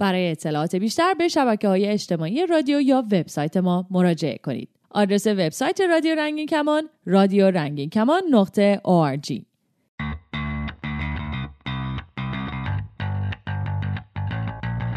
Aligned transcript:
برای 0.00 0.30
اطلاعات 0.30 0.76
بیشتر 0.76 1.14
به 1.14 1.28
شبکه 1.28 1.68
های 1.68 1.86
اجتماعی 1.86 2.46
رادیو 2.46 2.80
یا 2.80 3.04
وبسایت 3.12 3.56
ما 3.56 3.86
مراجعه 3.90 4.38
کنید. 4.38 4.68
آدرس 4.90 5.26
وبسایت 5.26 5.80
رادیو 5.80 6.14
رنگین 6.14 6.46
کمان 6.46 6.88
رادیو 7.06 7.50
رنگین 7.50 7.90
کمان 7.90 8.22
نقطه 8.30 8.80
ORG. 8.84 9.42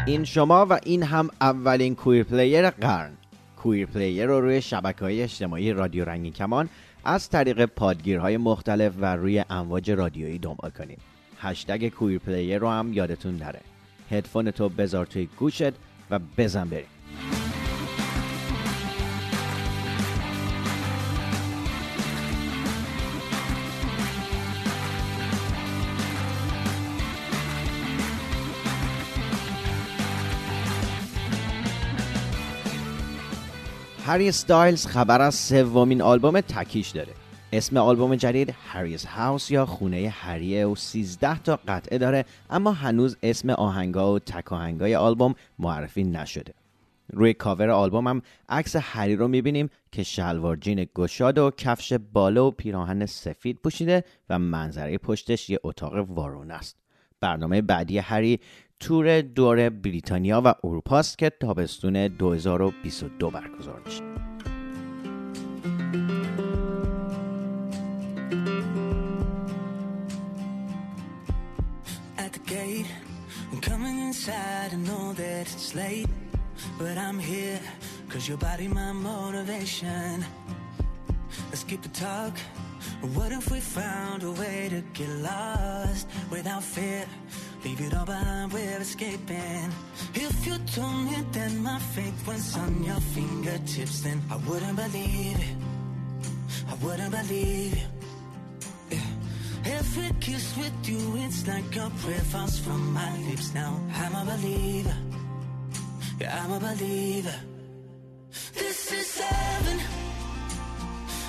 این 0.06 0.24
شما 0.24 0.66
و 0.70 0.78
این 0.84 1.02
هم 1.02 1.30
اولین 1.40 1.94
Queer 1.94 2.24
Player 2.24 2.70
قرن. 2.70 3.12
Queer 3.62 3.86
Player 3.86 4.26
رو 4.26 4.40
روی 4.40 4.62
شبکه 4.62 5.00
های 5.00 5.22
اجتماعی 5.22 5.72
رادیو 5.72 6.04
رنگین 6.04 6.32
کمان 6.32 6.68
از 7.04 7.28
طریق 7.30 7.64
پادگیرهای 7.64 8.36
مختلف 8.36 8.92
و 9.00 9.16
روی 9.16 9.44
امواج 9.50 9.90
رادیویی 9.90 10.38
دنبال 10.38 10.70
کنید. 10.70 10.98
هشتگ 11.38 11.88
Queer 11.88 12.18
Player 12.18 12.58
رو 12.58 12.68
هم 12.68 12.92
یادتون 12.92 13.36
نره. 13.36 13.73
هدفون 14.10 14.50
تو 14.50 14.68
بذار 14.68 15.06
توی 15.06 15.28
گوشت 15.38 15.72
و 16.10 16.18
بزن 16.38 16.68
بریم. 16.68 16.86
هری 34.06 34.32
ستایلز 34.32 34.86
خبر 34.86 35.20
از 35.20 35.34
سومین 35.34 36.02
آلبوم 36.02 36.40
تکیش 36.40 36.88
داره. 36.88 37.23
اسم 37.56 37.76
آلبوم 37.76 38.14
جدید 38.14 38.54
Harry's 38.66 39.04
House 39.04 39.50
یا 39.50 39.66
خونه 39.66 40.08
هریه 40.08 40.66
و 40.66 40.74
13 40.74 41.38
تا 41.38 41.58
قطعه 41.68 41.98
داره 41.98 42.24
اما 42.50 42.72
هنوز 42.72 43.16
اسم 43.22 43.50
آهنگا 43.50 44.14
و 44.14 44.18
تک 44.18 44.52
آهنگای 44.52 44.94
آلبوم 44.94 45.34
معرفی 45.58 46.04
نشده. 46.04 46.54
روی 47.12 47.34
کاور 47.34 47.70
آلبوم 47.70 48.08
هم 48.08 48.22
عکس 48.48 48.76
هری 48.76 49.16
رو 49.16 49.28
می‌بینیم 49.28 49.68
که 49.92 50.02
شلوار 50.02 50.56
جین 50.56 50.86
گشاد 50.94 51.38
و 51.38 51.50
کفش 51.50 51.92
بالا 51.92 52.46
و 52.46 52.50
پیراهن 52.50 53.06
سفید 53.06 53.58
پوشیده 53.62 54.04
و 54.30 54.38
منظره 54.38 54.98
پشتش 54.98 55.50
یه 55.50 55.58
اتاق 55.62 56.10
وارون 56.10 56.50
است. 56.50 56.76
برنامه 57.20 57.62
بعدی 57.62 57.98
هری 57.98 58.40
تور 58.80 59.20
دور 59.20 59.68
بریتانیا 59.68 60.42
و 60.44 60.54
اروپا 60.64 60.98
است 60.98 61.18
که 61.18 61.30
تابستون 61.40 62.08
2022 62.08 63.30
برگزار 63.30 63.82
میشه. 63.86 64.02
But 76.78 76.98
I'm 76.98 77.18
here, 77.18 77.60
cause 78.08 78.28
your 78.28 78.36
body 78.36 78.68
my 78.68 78.92
motivation. 78.92 80.24
Let's 81.50 81.64
keep 81.64 81.82
the 81.82 81.88
talk. 81.88 82.36
What 83.14 83.32
if 83.32 83.50
we 83.50 83.60
found 83.60 84.22
a 84.22 84.30
way 84.32 84.68
to 84.70 84.80
get 84.92 85.08
lost 85.08 86.08
without 86.30 86.62
fear? 86.62 87.06
Leave 87.64 87.80
it 87.80 87.94
all 87.94 88.04
behind, 88.04 88.52
we're 88.52 88.80
escaping. 88.80 89.72
If 90.14 90.46
you 90.46 90.58
told 90.74 91.06
me 91.06 91.16
that 91.32 91.52
my 91.54 91.78
fate 91.78 92.14
was 92.26 92.56
on 92.56 92.84
your 92.84 93.00
fingertips, 93.14 94.00
then 94.00 94.22
I 94.30 94.36
wouldn't 94.36 94.76
believe 94.76 95.38
it. 95.38 95.56
I 96.68 96.74
wouldn't 96.84 97.10
believe 97.10 97.74
it. 97.74 98.03
Every 99.66 100.10
kiss 100.20 100.56
with 100.58 100.88
you, 100.88 101.00
it's 101.24 101.46
like 101.46 101.76
a 101.76 101.90
prayer 102.02 102.26
falls 102.32 102.58
from 102.58 102.92
my 102.92 103.16
lips. 103.28 103.54
Now 103.54 103.80
I'm 103.94 104.14
a 104.14 104.24
believer. 104.24 104.96
Yeah, 106.20 106.44
I'm 106.44 106.52
a 106.52 106.60
believer. 106.60 107.34
This 108.52 108.92
is 108.92 109.18
heaven. 109.18 109.80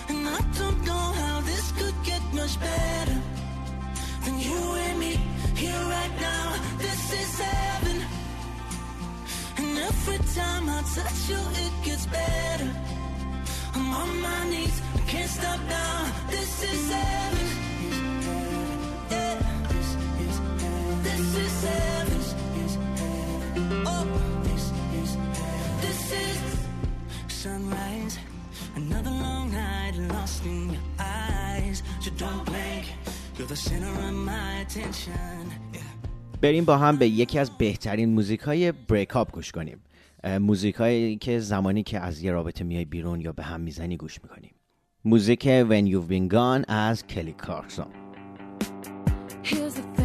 And 0.09 0.27
I 0.27 0.39
don't 0.59 0.85
know 0.85 1.05
how 1.21 1.41
this 1.41 1.71
could 1.71 1.95
get 2.03 2.21
much 2.33 2.59
better 2.59 3.17
than 4.25 4.39
you 4.39 4.59
and 4.85 4.99
me 4.99 5.13
here 5.55 5.83
right 5.95 6.15
now. 6.19 6.55
This 6.77 7.13
is 7.13 7.39
heaven. 7.39 7.97
And 9.57 9.77
every 9.77 10.19
time 10.35 10.69
I 10.69 10.81
touch 10.93 11.29
you, 11.29 11.41
it 11.65 11.73
gets 11.85 12.05
better. 12.07 12.69
I'm 13.75 13.93
on 13.93 14.21
my 14.21 14.49
knees, 14.49 14.81
I 14.95 14.99
can't 15.07 15.29
stop 15.29 15.59
now. 15.69 16.11
This 16.29 16.63
is 16.63 16.91
heaven. 16.91 17.64
Sunrise. 27.45 28.15
Another 28.81 29.13
long 29.25 29.47
night 29.51 29.95
lost 30.13 30.41
in 30.51 30.59
your 30.73 30.85
eyes. 30.99 31.77
So 32.03 32.09
don't 32.23 32.43
blink. 32.49 32.85
بریم 36.41 36.65
با 36.65 36.77
هم 36.77 36.97
به 36.97 37.07
یکی 37.07 37.39
از 37.39 37.51
بهترین 37.57 38.09
موزیک 38.09 38.39
های 38.39 38.71
بریک 38.71 39.15
آپ 39.15 39.31
گوش 39.31 39.51
کنیم. 39.51 39.79
موزیک 40.39 40.75
هایی 40.75 41.17
که 41.17 41.39
زمانی 41.39 41.83
که 41.83 41.99
از 41.99 42.21
یه 42.21 42.31
رابطه 42.31 42.63
میای 42.63 42.85
بیرون 42.85 43.21
یا 43.21 43.31
به 43.31 43.43
هم 43.43 43.61
می‌زنی 43.61 43.97
گوش 43.97 44.19
می‌کنیم. 44.23 44.55
موزیک 45.05 45.43
When 45.43 45.85
You've 45.91 46.11
Been 46.11 46.33
Gone 46.33 46.65
از 46.67 47.07
کلی 47.07 47.33
کارکسون 47.33 47.87
hear 49.43 50.04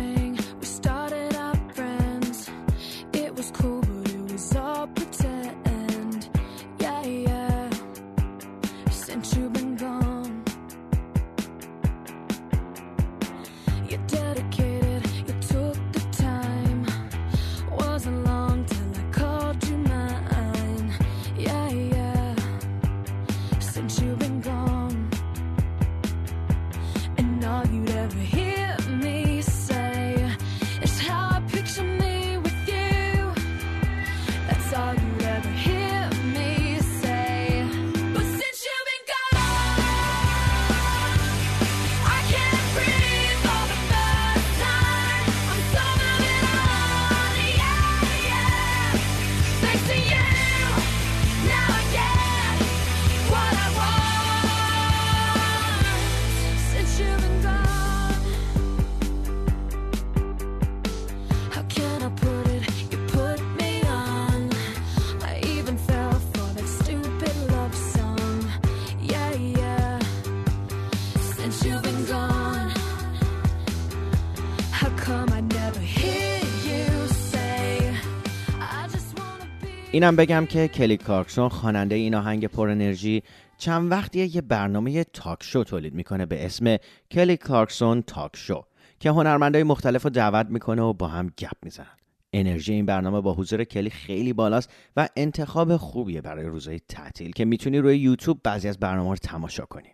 اینم 79.92 80.16
بگم 80.16 80.46
که 80.46 80.68
کلی 80.68 80.96
کلارکسون 80.96 81.48
خواننده 81.48 81.94
این 81.94 82.14
آهنگ 82.14 82.46
پر 82.46 82.68
انرژی 82.68 83.22
چند 83.58 83.92
وقتیه 83.92 84.36
یه 84.36 84.42
برنامه 84.42 85.04
talk 85.04 85.42
show 85.42 85.64
تولید 85.64 85.94
می‌کنه 85.94 86.26
به 86.26 86.46
اسم 86.46 86.76
Kelly 87.10 87.36
Clarkson 87.36 88.02
Talk 88.02 88.36
Show 88.36 88.64
که 89.00 89.10
هنرمندای 89.10 89.62
مختلف 89.62 90.02
رو 90.02 90.10
دعوت 90.10 90.46
می‌کنه 90.46 90.82
و 90.82 90.92
با 90.92 91.06
هم 91.08 91.26
گپ 91.38 91.56
می‌زنن. 91.62 91.96
انرژی 92.32 92.72
این 92.72 92.86
برنامه 92.86 93.20
با 93.20 93.34
حضور 93.34 93.64
کلی 93.64 93.90
خیلی 93.90 94.32
بالاست 94.32 94.70
و 94.96 95.08
انتخاب 95.16 95.76
خوبیه 95.76 96.20
برای 96.20 96.44
روزهای 96.46 96.80
تعطیل 96.88 97.30
که 97.30 97.44
می‌تونی 97.44 97.78
روی 97.78 97.98
یوتیوب 97.98 98.40
بعضی 98.44 98.68
از 98.68 98.78
برنامه 98.78 99.10
رو 99.10 99.16
تماشا 99.16 99.64
کنی. 99.64 99.88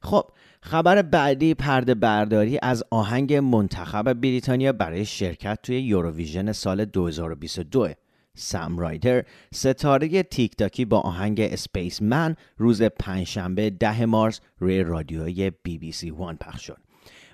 خب 0.00 0.24
خبر 0.60 1.02
بعدی 1.02 1.54
پرده 1.54 1.94
برداری 1.94 2.58
از 2.62 2.84
آهنگ 2.90 3.34
منتخب 3.34 4.12
بریتانیا 4.12 4.72
برای 4.72 5.04
شرکت 5.04 5.58
توی 5.62 5.80
یوروویژن 5.80 6.52
سال 6.52 6.84
2022 6.84 7.88
سم 8.36 8.78
رایدر 8.78 9.24
ستاره 9.54 10.22
تیک 10.22 10.56
تاکی 10.56 10.84
با 10.84 11.00
آهنگ 11.00 11.40
Space 11.40 12.02
Man 12.02 12.36
روز 12.58 12.82
پنجشنبه 12.82 13.70
ده 13.70 14.06
مارس 14.06 14.40
روی 14.58 14.82
رادیوی 14.82 15.52
BBC 15.62 16.10
One 16.10 16.36
پخش 16.36 16.66
شد. 16.66 16.78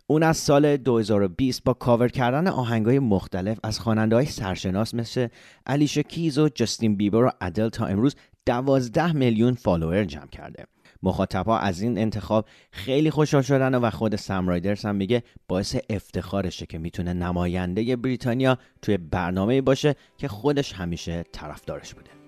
اون 0.06 0.22
از 0.22 0.36
سال 0.36 0.76
2020 0.76 1.64
با 1.64 1.72
کاور 1.72 2.08
کردن 2.08 2.48
آهنگای 2.48 2.98
مختلف 2.98 3.58
از 3.62 3.80
خواننده 3.80 4.16
های 4.16 4.26
سرشناس 4.26 4.94
مثل 4.94 5.28
الیشا 5.66 6.02
کیز 6.02 6.38
و 6.38 6.48
جستین 6.48 6.96
بیبر 6.96 7.24
و 7.24 7.30
ادل 7.40 7.68
تا 7.68 7.86
امروز 7.86 8.16
12 8.46 9.12
میلیون 9.12 9.54
follower 9.54 10.04
جمع 10.04 10.26
کرده. 10.26 10.66
مخاطبها 11.02 11.58
از 11.58 11.80
این 11.80 11.98
انتخاب 11.98 12.46
خیلی 12.70 13.10
خوشحال 13.10 13.42
شدن 13.42 13.74
و 13.74 13.90
خود 13.90 14.16
سم 14.16 14.48
رایدر 14.48 14.84
هم 14.84 14.96
میگه 14.96 15.22
باعث 15.48 15.76
افتخارشه 15.90 16.66
که 16.66 16.78
می‌تونه 16.78 17.12
نماینده 17.12 17.96
بریتانیا 17.96 18.58
توی 18.82 18.96
برنامه 18.96 19.60
باشه 19.60 19.94
که 20.18 20.28
خودش 20.28 20.72
همیشه 20.72 21.24
طرفدارش 21.32 21.94
بوده. 21.94 22.19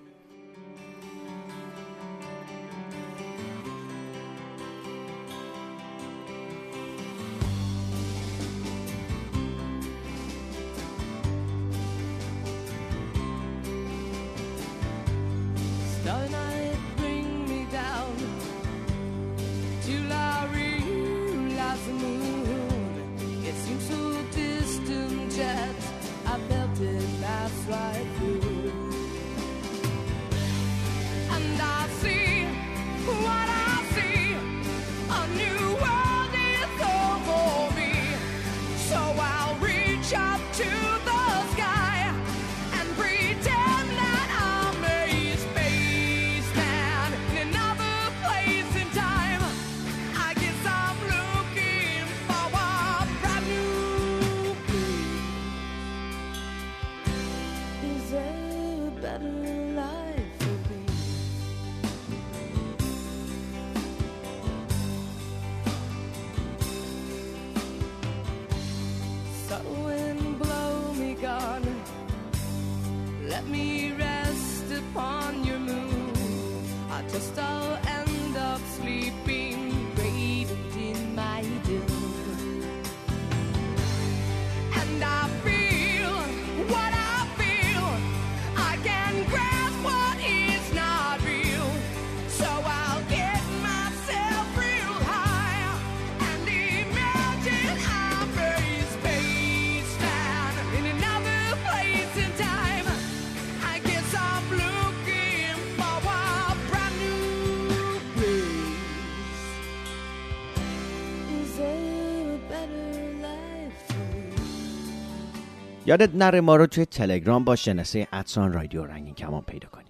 یادت 115.93 116.15
نره 116.15 116.41
ما 116.41 116.55
رو 116.55 116.65
توی 116.65 116.85
تلگرام 116.85 117.43
با 117.43 117.55
شناسه 117.55 118.07
at 118.13 118.26
sign 118.26 118.53
رادیو 118.53 118.85
رنگین 118.85 119.13
کمان 119.13 119.41
پیدا 119.41 119.67
کنی 119.69 119.85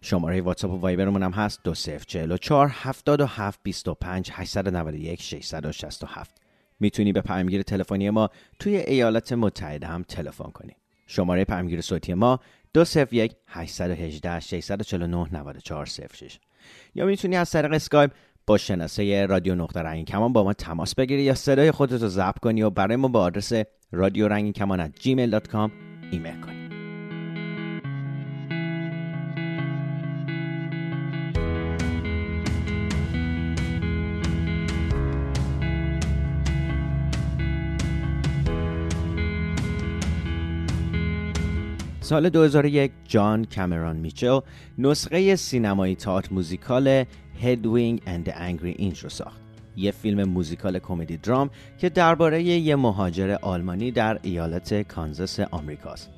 شماره 0.00 0.40
واتساپ 0.40 0.70
و 0.70 0.76
وایبرمون 0.76 1.22
هم 1.22 1.30
هست 1.30 1.60
2044 1.64 2.68
77 2.74 3.60
25 3.62 4.30
891 4.32 5.22
667 5.22 6.36
می‌تونی 6.80 7.12
به 7.12 7.20
پیامگیر 7.20 7.62
تلفنی 7.62 8.10
ما 8.10 8.30
توی 8.58 8.76
ایالات 8.76 9.32
متحده 9.32 9.86
هم 9.86 10.02
تلفن 10.02 10.50
کنی. 10.50 10.76
شماره 11.06 11.44
پیامگیر 11.44 11.80
صوتی 11.80 12.14
ما 12.14 12.40
201 12.74 13.32
818 13.46 14.40
649 14.40 15.28
9406 15.32 16.38
یا 16.94 17.06
می‌تونی 17.06 17.36
از 17.36 17.50
طریق 17.50 17.72
اسکایپ 17.72 18.10
با 18.46 18.58
شناسه 18.58 19.26
رادیو 19.26 19.54
نقطه 19.54 19.80
رنگین 19.80 20.04
کمان 20.04 20.32
با 20.32 20.44
ما 20.44 20.52
تماس 20.52 20.94
بگیری 20.94 21.22
یا 21.22 21.34
صدای 21.34 21.70
خودت 21.70 22.02
رو 22.02 22.08
ضبط 22.08 22.38
کنی 22.38 22.62
و 22.62 22.70
برای 22.70 22.96
ما 22.96 23.08
به 23.08 23.18
آدرس 23.18 23.52
رادیو 23.92 24.28
رنگین 24.28 24.52
کمان 24.52 24.88
gmail.com 24.88 25.70
ایمیل 26.10 26.40
کنید. 26.40 26.62
سال 42.00 42.28
2001 42.28 42.92
جان 43.04 43.44
کامرون 43.44 43.96
میچل 43.96 44.40
نسخه 44.78 45.36
سینمایی 45.36 45.96
تئاتر 45.96 46.32
موزیکال 46.32 47.04
Hedwig 47.42 48.02
and 48.06 48.32
Angry 48.34 48.70
Inch 48.70 49.00
رو 49.00 49.08
ساخت. 49.08 49.41
یه 49.76 49.90
فیلم 49.90 50.24
موزیکال 50.24 50.78
کمدی 50.78 51.16
درام 51.16 51.50
که 51.78 51.88
درباره 51.88 52.42
یه 52.42 52.76
مهاجر 52.76 53.36
آلمانی 53.42 53.90
در 53.90 54.18
ایالت 54.22 54.82
کانزاس 54.82 55.40
آمریکاست. 55.40 56.10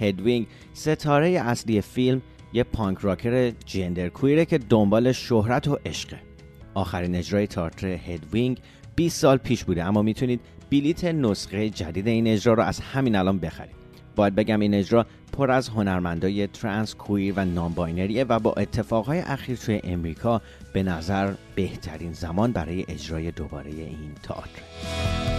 هدویگ 0.00 0.46
ستاره 0.72 1.28
اصلی 1.28 1.80
فیلم 1.80 2.22
یه 2.52 2.62
punk 2.62 2.98
rocker 2.98 3.50
genderqueer 3.66 4.08
ه 4.08 4.44
که 4.44 4.58
دنبال 4.58 5.12
شهرت 5.12 5.68
و 5.68 5.78
عشقه. 5.86 6.18
آخرین 6.74 7.14
اجرای 7.14 7.46
تئاتر 7.46 7.86
هدویگ 7.86 8.58
20 8.96 9.20
سال 9.20 9.36
پیش 9.36 9.64
بوده 9.64 9.84
اما 9.84 10.02
می‌تونید 10.02 10.40
بلیت 10.70 11.04
نسخه 11.04 11.70
جدید 11.70 12.06
این 12.08 12.26
اجرا 12.26 12.54
رو 12.54 12.62
از 12.62 12.80
همین 12.80 13.16
الان 13.16 13.38
بخرید. 13.38 13.76
باید 14.16 14.34
بگم 14.34 14.60
این 14.60 14.74
اجرا 14.74 15.06
پر 15.32 15.50
از 15.50 15.68
هنرمندای 15.68 16.46
trans 16.46 16.94
queer 16.94 17.34
و 17.36 17.44
non-binary 17.44 18.17
ه 18.17 18.24
و 18.24 18.38
با 18.38 18.52
اتفاقهای 18.52 19.18
اخیر 19.18 19.56
توی 19.56 19.80
امریکا 19.84 20.42
به 20.72 20.82
نظر 20.82 21.32
بهترین 21.54 22.12
زمان 22.12 22.52
برای 22.52 22.84
اجرای 22.88 23.30
دوباره 23.30 23.70
این 23.70 24.14
تئاتر. 24.22 25.37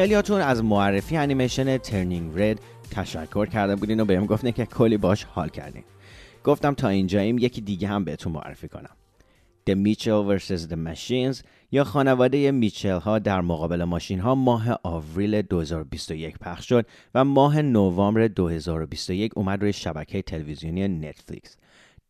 خیلیاتون 0.00 0.40
از 0.40 0.64
معرفی 0.64 1.16
انیمیشن 1.16 1.78
ترنینگ 1.78 2.40
رد 2.40 2.60
تشکر 2.90 3.46
کرده 3.46 3.76
بودین 3.76 4.00
و 4.00 4.04
بهم 4.04 4.26
گفتین 4.26 4.52
که 4.52 4.66
کلی 4.66 4.96
باش 4.96 5.24
حال 5.24 5.48
کردین 5.48 5.84
گفتم 6.44 6.74
تا 6.74 6.88
اینجاییم 6.88 7.38
یکی 7.38 7.60
دیگه 7.60 7.88
هم 7.88 8.04
بهتون 8.04 8.32
معرفی 8.32 8.68
کنم 8.68 8.96
The 9.70 9.74
Mitchell 9.74 10.38
vs. 10.38 10.68
The 10.70 10.76
Machines 10.88 11.42
یا 11.72 11.84
خانواده 11.84 12.50
میچل 12.50 12.98
ها 12.98 13.18
در 13.18 13.40
مقابل 13.40 13.84
ماشین 13.84 14.20
ها 14.20 14.34
ماه 14.34 14.78
آوریل 14.82 15.42
2021 15.42 16.38
پخش 16.38 16.68
شد 16.68 16.86
و 17.14 17.24
ماه 17.24 17.62
نوامبر 17.62 18.28
2021 18.28 19.32
اومد 19.36 19.60
روی 19.60 19.72
شبکه 19.72 20.22
تلویزیونی 20.22 20.88
نتفلیکس 20.88 21.56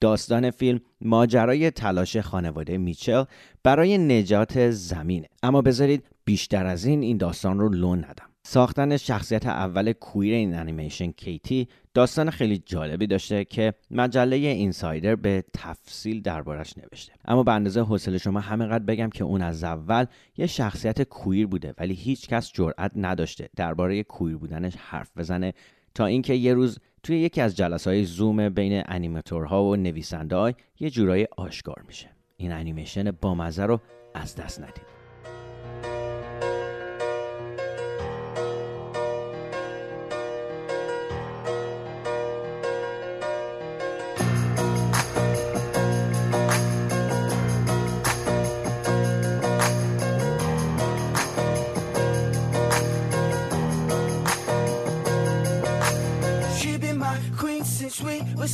داستان 0.00 0.50
فیلم 0.50 0.80
ماجرای 1.00 1.70
تلاش 1.70 2.16
خانواده 2.16 2.78
میچل 2.78 3.24
برای 3.62 3.98
نجات 3.98 4.70
زمینه. 4.70 5.28
اما 5.42 5.62
بذارید 5.62 6.04
بیشتر 6.24 6.66
از 6.66 6.84
این 6.84 7.02
این 7.02 7.16
داستان 7.16 7.58
رو 7.58 7.68
لون 7.68 7.98
ندم. 7.98 8.30
ساختن 8.42 8.96
شخصیت 8.96 9.46
اول 9.46 9.92
کویر 9.92 10.34
این 10.34 10.54
انیمیشن 10.54 11.10
کیتی 11.10 11.68
داستان 11.94 12.30
خیلی 12.30 12.58
جالبی 12.58 13.06
داشته 13.06 13.44
که 13.44 13.74
مجله 13.90 14.36
اینسایدر 14.36 15.16
به 15.16 15.44
تفصیل 15.52 16.22
دربارش 16.22 16.74
نوشته. 16.78 17.12
اما 17.24 17.42
به 17.42 17.52
اندازه 17.52 17.80
حوصله 17.80 18.18
شما 18.18 18.40
همینقدر 18.40 18.84
بگم 18.84 19.10
که 19.10 19.24
اون 19.24 19.42
از 19.42 19.64
اول 19.64 20.06
یه 20.36 20.46
شخصیت 20.46 21.02
کویر 21.02 21.46
بوده 21.46 21.74
ولی 21.78 21.94
هیچ 21.94 22.28
کس 22.28 22.52
جرأت 22.52 22.92
نداشته 22.96 23.48
درباره 23.56 24.02
کویر 24.02 24.36
بودنش 24.36 24.76
حرف 24.76 25.10
بزنه. 25.16 25.52
تا 25.94 26.06
اینکه 26.06 26.34
یه 26.34 26.54
روز 26.54 26.78
توی 27.02 27.18
یکی 27.18 27.40
از 27.40 27.56
جلسه 27.56 27.90
های 27.90 28.04
زوم 28.04 28.48
بین 28.48 28.82
انیماتورها 28.86 29.64
و 29.64 29.76
نویسنده 29.76 30.54
یه 30.80 30.90
جورایی 30.90 31.26
آشکار 31.36 31.82
میشه. 31.86 32.10
این 32.36 32.52
انیمیشن 32.52 33.10
بامزه 33.10 33.66
رو 33.66 33.80
از 34.14 34.36
دست 34.36 34.60
ندید. 34.60 34.99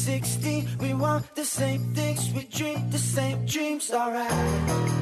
16, 0.06 0.68
we 0.78 0.94
want 0.94 1.34
the 1.34 1.44
same 1.44 1.92
things, 1.92 2.32
we 2.32 2.44
dream 2.44 2.88
the 2.92 2.98
same 2.98 3.44
dreams, 3.44 3.90
alright. 3.92 4.96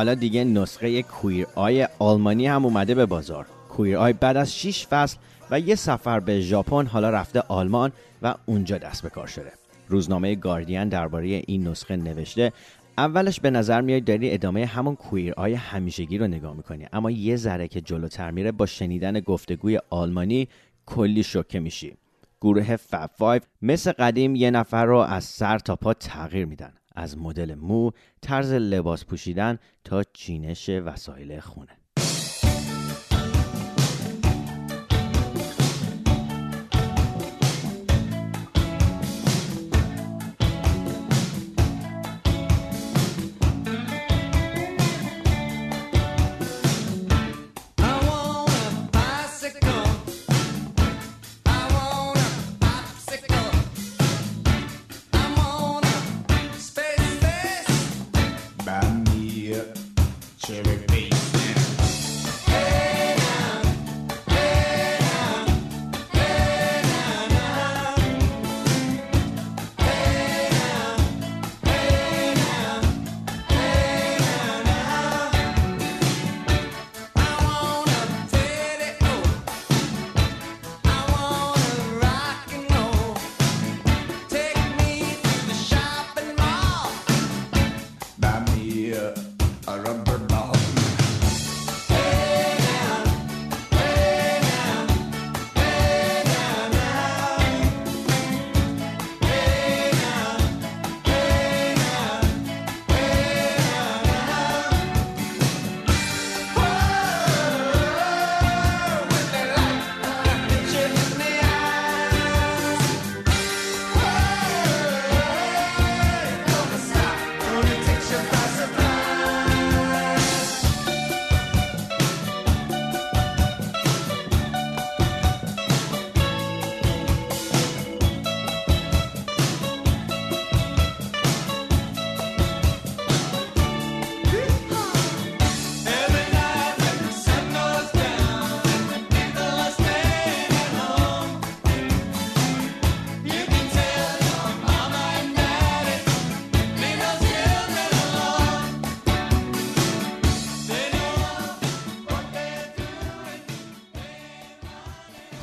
حالا 0.00 0.14
دیگه 0.14 0.44
نسخه 0.44 1.02
Queer 1.02 1.46
Eye 1.54 1.88
آلمانی 1.98 2.46
هم 2.46 2.64
اومده 2.64 2.94
به 2.94 3.06
بازار. 3.06 3.46
Queer 3.68 3.96
Eye 3.96 4.12
بعد 4.12 4.36
از 4.36 4.56
6 4.56 4.86
فصل 4.86 5.18
و 5.50 5.60
یه 5.60 5.74
سفر 5.74 6.20
به 6.20 6.40
ژاپن 6.40 6.86
حالا 6.86 7.10
رفته 7.10 7.40
آلمان 7.40 7.92
و 8.22 8.34
اونجا 8.46 8.78
دست 8.78 9.02
به 9.02 9.10
کار 9.10 9.26
شده. 9.26 9.52
روزنامه 9.88 10.34
گاردین 10.34 10.88
درباره 10.88 11.26
این 11.26 11.68
نسخه 11.68 11.96
نوشته 11.96 12.52
اولش 12.98 13.40
به 13.40 13.50
نظر 13.50 13.80
میاد 13.80 14.04
داری 14.04 14.34
ادامه 14.34 14.66
همون 14.66 14.96
Queer 14.96 15.34
Eye 15.36 15.54
همیشگی 15.54 16.18
رو 16.18 16.26
نگاه 16.26 16.56
می‌کنی. 16.56 16.86
اما 16.92 17.10
یه 17.10 17.36
ذره 17.36 17.68
که 17.68 17.80
جلوتر 17.80 18.30
میره 18.30 18.52
با 18.52 18.66
شنیدن 18.66 19.20
گفتگوی 19.20 19.78
آلمانی 19.90 20.48
کلی 20.86 21.22
شوکه 21.22 21.60
میشی. 21.60 21.96
گروه 22.40 22.76
Fab 22.76 23.10
5 23.18 23.42
مثل 23.62 23.92
قدیم 23.92 24.34
یه 24.34 24.50
نفر 24.50 24.84
رو 24.84 24.96
از 24.96 25.24
سر 25.24 25.58
تا 25.58 25.76
پا 25.76 25.94
تغییر 25.94 26.46
میدن. 26.46 26.72
از 27.00 27.18
مدل 27.18 27.54
مو، 27.54 27.90
طرز 28.20 28.52
لباس 28.52 29.04
پوشیدن 29.04 29.58
تا 29.84 30.02
چینش 30.02 30.68
وسایل 30.68 31.40
خونه. 31.40 31.79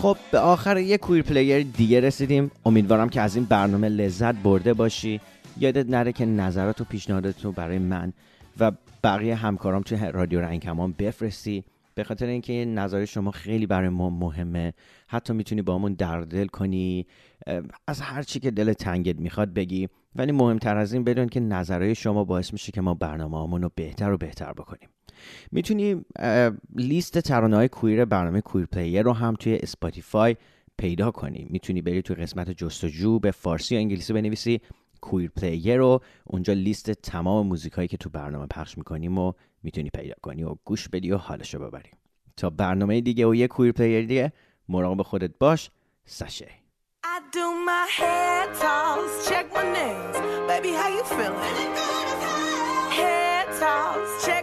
خب 0.08 0.18
به 0.32 0.40
آخر 0.40 0.78
یه 0.78 0.98
کویر 0.98 1.24
پلیر 1.24 1.64
دیگه 1.64 2.00
رسیدیم. 2.00 2.52
امیدوارم 2.66 3.10
که 3.10 3.22
از 3.22 3.36
این 3.36 3.46
برنامه 3.46 3.90
لذت 3.90 4.36
برده 4.36 4.74
باشی. 4.74 5.22
یادت 5.58 5.90
نره 5.90 6.12
که 6.12 6.26
نظرات 6.26 6.82
و 6.82 6.84
پیشنهادات 6.84 7.46
رو 7.46 7.52
برای 7.52 7.80
من 7.80 8.14
و 8.60 8.72
بقیه 9.04 9.36
همکارام 9.36 9.82
توی 9.82 10.12
رادیو 10.14 10.42
رنگ 10.42 10.62
کمان 10.62 10.92
بفرستی. 10.92 11.64
به 11.96 12.04
خاطر 12.04 12.26
اینکه 12.26 12.66
نظر 12.66 13.06
شما 13.06 13.32
خیلی 13.32 13.66
برای 13.66 13.90
ما 13.90 14.10
مهمه. 14.10 14.74
حتی 15.08 15.34
می‌تونی 15.34 15.62
با 15.62 15.76
همون 15.76 15.94
دردل 15.94 16.48
کنی. 16.48 17.08
از 17.88 18.02
هر 18.02 18.24
چی 18.24 18.40
که 18.40 18.52
دل 18.52 18.74
تنگت 18.74 19.20
می‌خواد 19.20 19.54
بگی. 19.54 19.90
ولی 20.16 20.32
مهمتر 20.32 20.78
از 20.78 20.94
این 20.94 21.04
بدون 21.04 21.30
که 21.30 21.40
نظرهای 21.40 21.96
شما 21.96 22.24
باعث 22.24 22.54
میشه 22.54 22.72
که 22.72 22.82
ما 22.82 22.94
برنامه 22.94 23.62
رو 23.62 23.72
بهتر 23.76 24.12
و 24.12 24.18
بهتر 24.18 24.54
بکنیم. 24.54 24.90
می‌تونی 25.52 26.06
لیست 26.76 27.20
ترانه 27.20 27.56
های 27.56 27.68
کویر 27.68 28.06
برنامه 28.06 28.42
Queer 28.42 28.66
Player 28.66 29.02
رو 29.02 29.14
هم 29.14 29.34
توی 29.34 29.56
اسپاتیفای 29.56 30.36
پیدا 30.78 31.12
کنی. 31.12 31.48
می‌تونی 31.50 31.82
بری 31.82 32.02
توی 32.02 32.16
قسمت 32.16 32.50
جستجو 32.50 33.20
به 33.20 33.32
فارسی 33.32 33.76
یا 33.76 33.82
انگلیسی 33.82 34.14
بنویسی 34.14 34.62
Queer 35.02 35.32
Player 35.36 35.78
رو. 35.78 36.02
اونجا 36.24 36.54
لیست 36.54 36.92
تمام 36.92 37.48
موزیک 37.48 37.74
هایی 37.74 37.88
که 37.88 37.98
تو 37.98 38.10
برنامه 38.10 38.48
پخش 38.48 38.78
می‌کنیم 38.78 39.18
و 39.18 39.34
می‌تونی 39.64 39.90
پیدا 39.90 40.16
کنی 40.22 40.44
و 40.44 40.56
گوش 40.66 40.90
بدی 40.90 41.12
و 41.12 41.18
حالشو 41.18 41.60
ببری. 41.60 41.90
تا 42.38 42.50
برنامه 42.50 43.02
دیگه 43.02 43.28
و 43.28 43.36
یه 43.36 43.48
Queer 43.48 43.72
Player 43.72 44.06
دیگه 44.06 44.34
مراقب 44.70 45.02
خودت 45.02 45.32
باش. 45.40 45.70
Sashay. 46.06 46.50
I 47.04 47.20
do 47.38 47.46
my 47.70 47.86
hair 48.00 48.44
toss, 48.62 49.12
check 49.28 49.46
my 49.56 49.66
nails. 49.78 50.18
Baby, 50.50 50.72
how 50.80 50.90
you 50.96 51.04
feeling? 51.18 51.72
Hair 53.00 53.44
toss, 53.62 54.10
check 54.26 54.37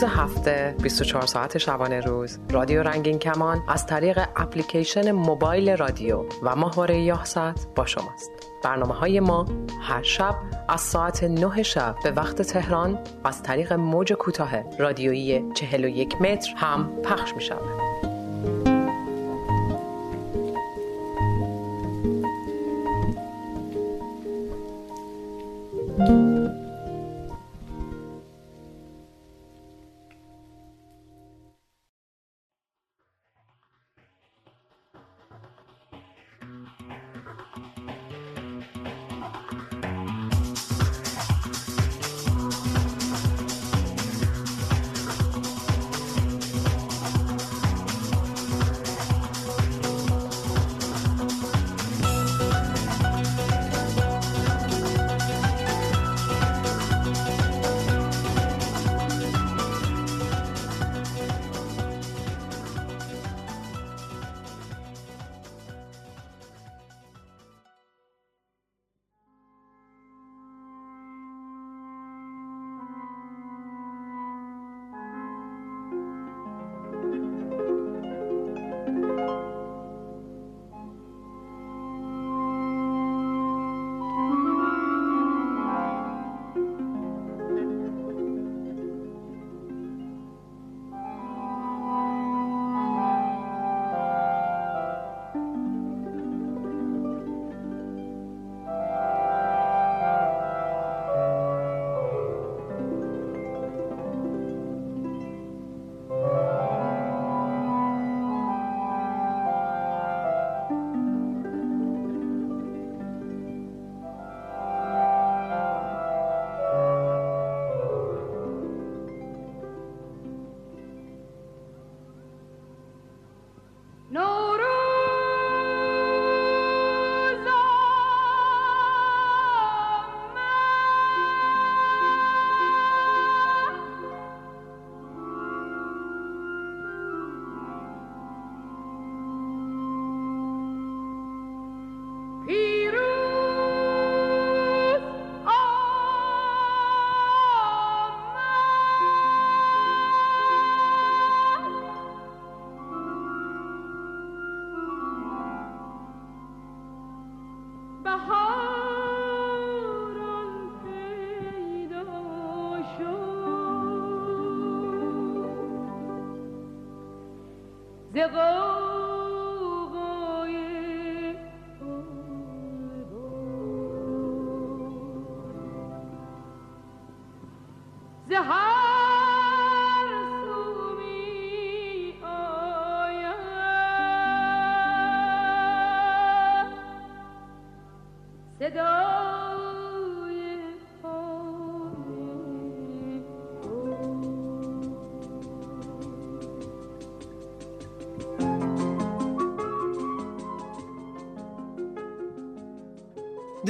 روز 0.00 0.10
هفته 0.10 0.74
24 0.82 1.26
ساعت 1.26 1.58
شبانه 1.58 2.00
روز 2.00 2.38
رادیو 2.50 2.82
رنگین 2.82 3.18
کمان 3.18 3.62
از 3.68 3.86
طریق 3.86 4.18
اپلیکیشن 4.36 5.10
موبایل 5.10 5.76
رادیو 5.76 6.24
و 6.42 6.56
ماهواره 6.56 7.00
یاهست 7.00 7.74
با 7.74 7.86
شماست 7.86 8.30
برنامه 8.64 8.94
های 8.94 9.20
ما 9.20 9.46
هر 9.82 10.02
شب 10.02 10.34
از 10.68 10.80
ساعت 10.80 11.24
9 11.24 11.62
شب 11.62 11.96
به 12.04 12.10
وقت 12.10 12.42
تهران 12.42 12.98
از 13.24 13.42
طریق 13.42 13.72
موج 13.72 14.12
کوتاه 14.12 14.78
رادیویی 14.78 15.52
41 15.54 16.22
متر 16.22 16.54
هم 16.56 17.02
پخش 17.02 17.34
می 17.34 17.42
شود. 17.42 17.79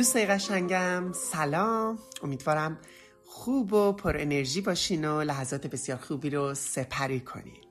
دوستای 0.01 0.27
قشنگم 0.27 1.13
سلام. 1.13 1.99
امیدوارم 2.23 2.79
خوب 3.25 3.73
و 3.73 3.93
پر 3.93 4.17
انرژی 4.17 4.61
باشین 4.61 5.05
و 5.05 5.23
لحظات 5.23 5.67
بسیار 5.67 5.99
خوبی 5.99 6.31
رو 6.31 6.55
سپری 6.55 7.21
کنید 7.21 7.69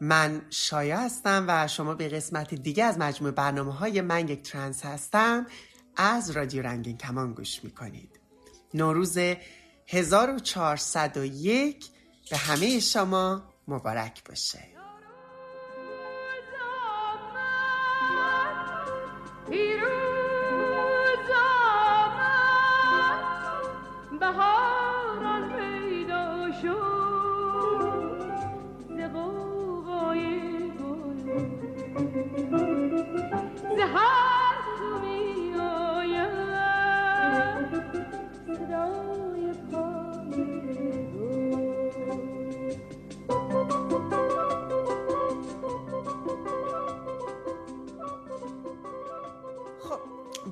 من 0.00 0.42
شایا 0.50 0.98
هستم 0.98 1.44
و 1.48 1.68
شما 1.68 1.94
به 1.94 2.08
قسمت 2.08 2.54
دیگه 2.54 2.84
از 2.84 2.98
مجموع 2.98 3.30
برنامه 3.30 3.72
های 3.72 4.00
من 4.00 4.28
یک 4.28 4.42
ترنس 4.42 4.84
هستم. 4.84 5.46
از 5.96 6.30
رادیو 6.30 6.62
رنگین 6.62 6.96
کمان 6.96 7.32
گوش 7.32 7.64
می‌کنید. 7.64 8.20
نوروز 8.74 9.18
1401 9.88 11.86
به 12.30 12.36
همه 12.36 12.80
شما 12.80 13.42
مبارک 13.68 14.24
باشه. 14.24 14.77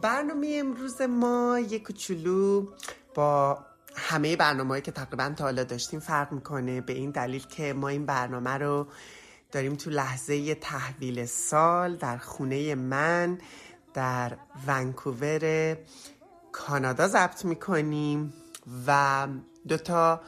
برنامه 0.07 0.57
امروز 0.61 1.03
ما 1.03 1.59
یک 1.59 1.83
کوچولو 1.83 2.67
با 3.15 3.59
همه 3.97 4.37
برنامه 4.37 4.81
که 4.81 4.93
تقریبا 4.93 5.35
تا 5.37 5.45
حالا 5.45 5.65
داشتیم 5.65 6.01
فرق 6.01 6.33
می‌کنه. 6.33 6.81
به 6.81 6.93
این 6.93 7.11
دلیل 7.11 7.47
که 7.47 7.73
ما 7.73 7.89
این 7.89 8.07
برنامه 8.07 8.51
رو 8.51 8.87
داریم 9.53 9.75
تو 9.75 9.91
لحظه 9.91 10.55
تحویل 10.55 11.25
سال 11.25 11.97
در 11.97 12.17
خونه 12.17 12.75
من 12.75 13.39
در 13.95 14.37
ونکوور 14.67 15.77
کانادا 16.53 17.09
ضبط 17.09 17.45
می‌کنیم 17.45 18.35
و 18.87 19.27
دوتا 19.69 20.21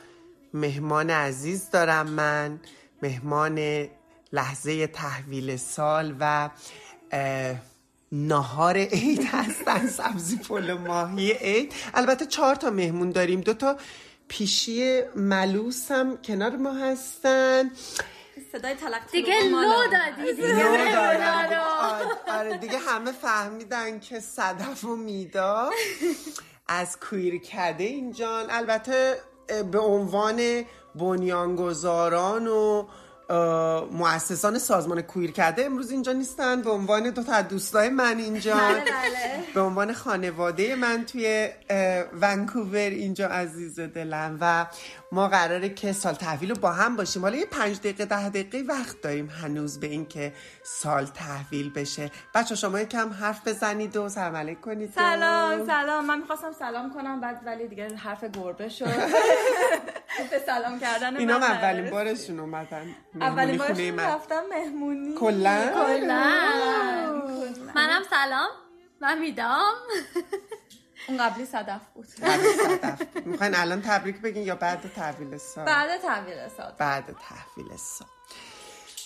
مهمان 0.55 1.11
عزیز 1.11 1.71
دارم 1.71 2.11
من 2.11 2.61
مهمان 3.03 3.89
لحظه 4.33 4.87
تحویل 4.87 5.57
سال 5.57 6.17
و 6.21 6.51
نهار 8.13 8.77
عید 8.77 9.25
هستن 9.25 9.87
سبزی 9.87 10.37
پلو 10.37 10.79
ماهی 10.79 11.33
عید. 11.33 11.73
البته 11.95 12.27
چهار 12.27 12.55
تا 12.55 12.71
مهمون 12.71 13.11
داریم. 13.11 13.41
دو 13.41 13.55
تا 13.55 13.77
پیشی 14.29 15.03
ملوس 15.17 15.91
هم 15.91 16.17
کنار 16.17 16.57
ما 16.57 16.73
هستن. 16.73 17.71
صدای 18.53 18.75
تلق 18.75 19.11
دیگه 19.13 19.43
لو 19.43 19.63
دادی. 19.93 20.43
آره 22.29 22.59
دیگه 22.59 22.79
همه 22.79 23.13
فهمیدن 23.13 24.01
که 24.01 24.21
صدف 24.21 24.85
و 24.85 24.97
میدا 24.97 25.71
از 26.69 27.01
کویر 27.01 27.39
کده 27.39 27.85
اینجان. 27.85 28.51
البته 28.51 29.21
به 29.73 29.79
عنوان 29.79 30.65
بنیانگذاران 30.95 32.47
و 32.47 32.87
مؤسسان 33.93 34.59
سازمان 34.59 35.03
کویر 35.03 35.31
کرده 35.31 35.65
امروز 35.65 35.91
اینجا 35.91 36.13
نیستن. 36.13 36.63
به 36.63 36.71
عنوان 36.71 37.11
دو 37.11 37.23
تا 37.23 37.43
دوستای 37.43 37.89
من 37.89 38.19
اینجا. 38.19 38.55
بله، 38.55 38.75
بله. 38.75 39.45
به 39.55 39.61
عنوان 39.61 39.93
خانواده 39.93 40.75
من 40.75 41.05
توی 41.05 41.49
ونکوور 42.21 42.79
اینجا 42.79 43.27
عزیز 43.27 43.81
دلم. 43.81 44.39
و 44.41 44.67
ما 45.13 45.29
قراره 45.29 45.69
که 45.69 45.93
سال 45.93 46.15
تحویل 46.15 46.51
رو 46.51 46.57
با 46.57 46.73
هم 46.73 46.97
باشیم. 46.97 47.23
حالا 47.23 47.37
یه 47.37 47.47
پنج 47.47 47.79
دقیقه 47.79 48.05
ده 48.05 48.29
دقیقه 48.29 48.65
وقت 48.69 49.01
داریم 49.01 49.29
هنوز 49.29 49.81
به 49.81 49.87
اینکه 49.87 50.33
سال 50.63 51.07
تحویل 51.07 51.71
بشه. 51.71 52.11
بچه 52.35 52.55
شما 52.55 52.81
یکم 52.81 53.11
حرف 53.13 53.49
بزنید 53.49 53.97
و 53.97 54.09
سلام 54.09 54.37
علیک 54.37 54.61
کنید. 54.61 54.93
سلام 54.93 55.67
سلام. 55.67 56.05
من 56.05 56.19
می‌خواستم 56.19 56.53
سلام 56.53 56.95
کنم 56.95 57.21
بعد 57.21 57.41
ولی 57.47 57.69
دیگه 57.69 57.97
حرف 57.97 58.25
گربه 58.25 58.69
شد. 58.69 58.85
به 60.31 60.39
سلام 60.47 60.81
کردن 60.81 61.17
اینا 61.17 61.39
من 61.39 61.45
اولین 61.47 61.91
بارشون 61.91 62.41
اومدن. 62.41 62.87
اولین 63.21 63.59
بارشون 63.59 63.99
رفتم 63.99 64.43
مهمونی. 64.51 65.15
کلا. 65.15 65.73
منم 67.75 68.03
سلام. 68.11 68.49
من 69.01 69.19
میدام. 69.19 69.75
اون 71.09 71.19
قبلی 71.19 71.45
صدف 71.45 71.81
بود. 71.95 72.07
می‌خواین 73.27 73.55
الان 73.55 73.83
تبریک 73.83 74.21
بگین 74.21 74.43
یا 74.43 74.55
بعد 74.55 74.93
تحویل 74.97 75.39
سال 75.39 75.65
بعد 75.65 76.01
تحویل 76.03 76.49
سال 76.57 76.73
بعد 76.79 77.05
تحویل 77.05 77.77
سال 77.77 78.09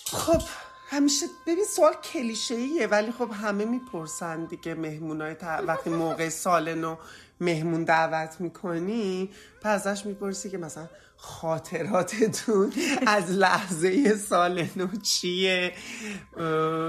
خب 0.06 0.42
همیشه 0.90 1.26
ببین 1.46 1.64
سوال 1.64 1.94
کلیشه 1.94 2.54
ایه 2.54 2.86
ولی 2.86 3.12
خب 3.12 3.30
همه 3.30 3.64
می‌پرسن 3.64 4.44
دیگه 4.44 4.74
مهمونای 4.74 5.36
وقتی 5.66 5.90
موقع 5.90 6.28
سال 6.28 6.74
نو 6.74 6.96
مهمون 7.40 7.84
دعوت 7.84 8.40
می‌کنی 8.40 9.30
پس 9.62 9.86
ازش 9.86 10.06
می‌پرسی 10.06 10.50
که 10.50 10.58
مثلا 10.58 10.88
خاطراتتون 11.24 12.72
از 13.06 13.30
لحظه 13.30 14.16
سال 14.16 14.66
نو 14.76 14.86
چیه؟ 15.02 15.72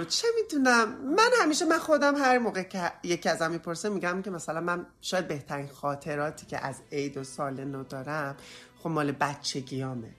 چه 0.09 0.27
می‌تونم 0.41 0.87
من 1.15 1.29
همیشه 1.41 1.65
من 1.65 1.77
خودم 1.77 2.15
هر 2.15 2.37
موقع 2.37 2.63
که 2.63 2.91
یکی 3.03 3.29
ازم 3.29 3.51
می‌پرسه 3.51 3.89
میگم 3.89 4.21
که 4.21 4.31
مثلا 4.31 4.61
من 4.61 4.85
شاید 5.01 5.27
بهترین 5.27 5.67
خاطراتی 5.67 6.45
که 6.45 6.65
از 6.65 6.75
عید 6.91 7.17
و 7.17 7.23
سال 7.23 7.63
نو 7.63 7.83
دارم 7.83 8.35
خب 8.83 8.89
مال 8.89 9.11
بچگیامه. 9.11 10.09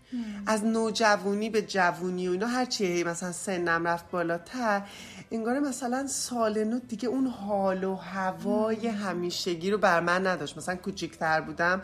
از 0.46 0.64
نوجوانی 0.64 1.50
به 1.50 1.62
جوونی 1.62 2.28
و 2.28 2.32
اینا 2.32 2.46
هر 2.46 2.64
چیه 2.64 3.04
مثلا 3.04 3.32
سنم 3.32 3.86
رفت 3.86 4.10
بالاتر 4.10 4.82
انگار 5.30 5.60
مثلا 5.60 6.06
سال 6.06 6.64
نو 6.64 6.78
دیگه 6.78 7.08
اون 7.08 7.26
حال 7.26 7.84
و 7.84 7.94
هوای 7.94 8.88
همیشگی 8.88 9.70
رو 9.70 9.78
بر 9.78 10.00
من 10.00 10.26
نداشت. 10.26 10.56
مثلا 10.56 10.76
کوچیکتر 10.76 11.40
بودم 11.40 11.82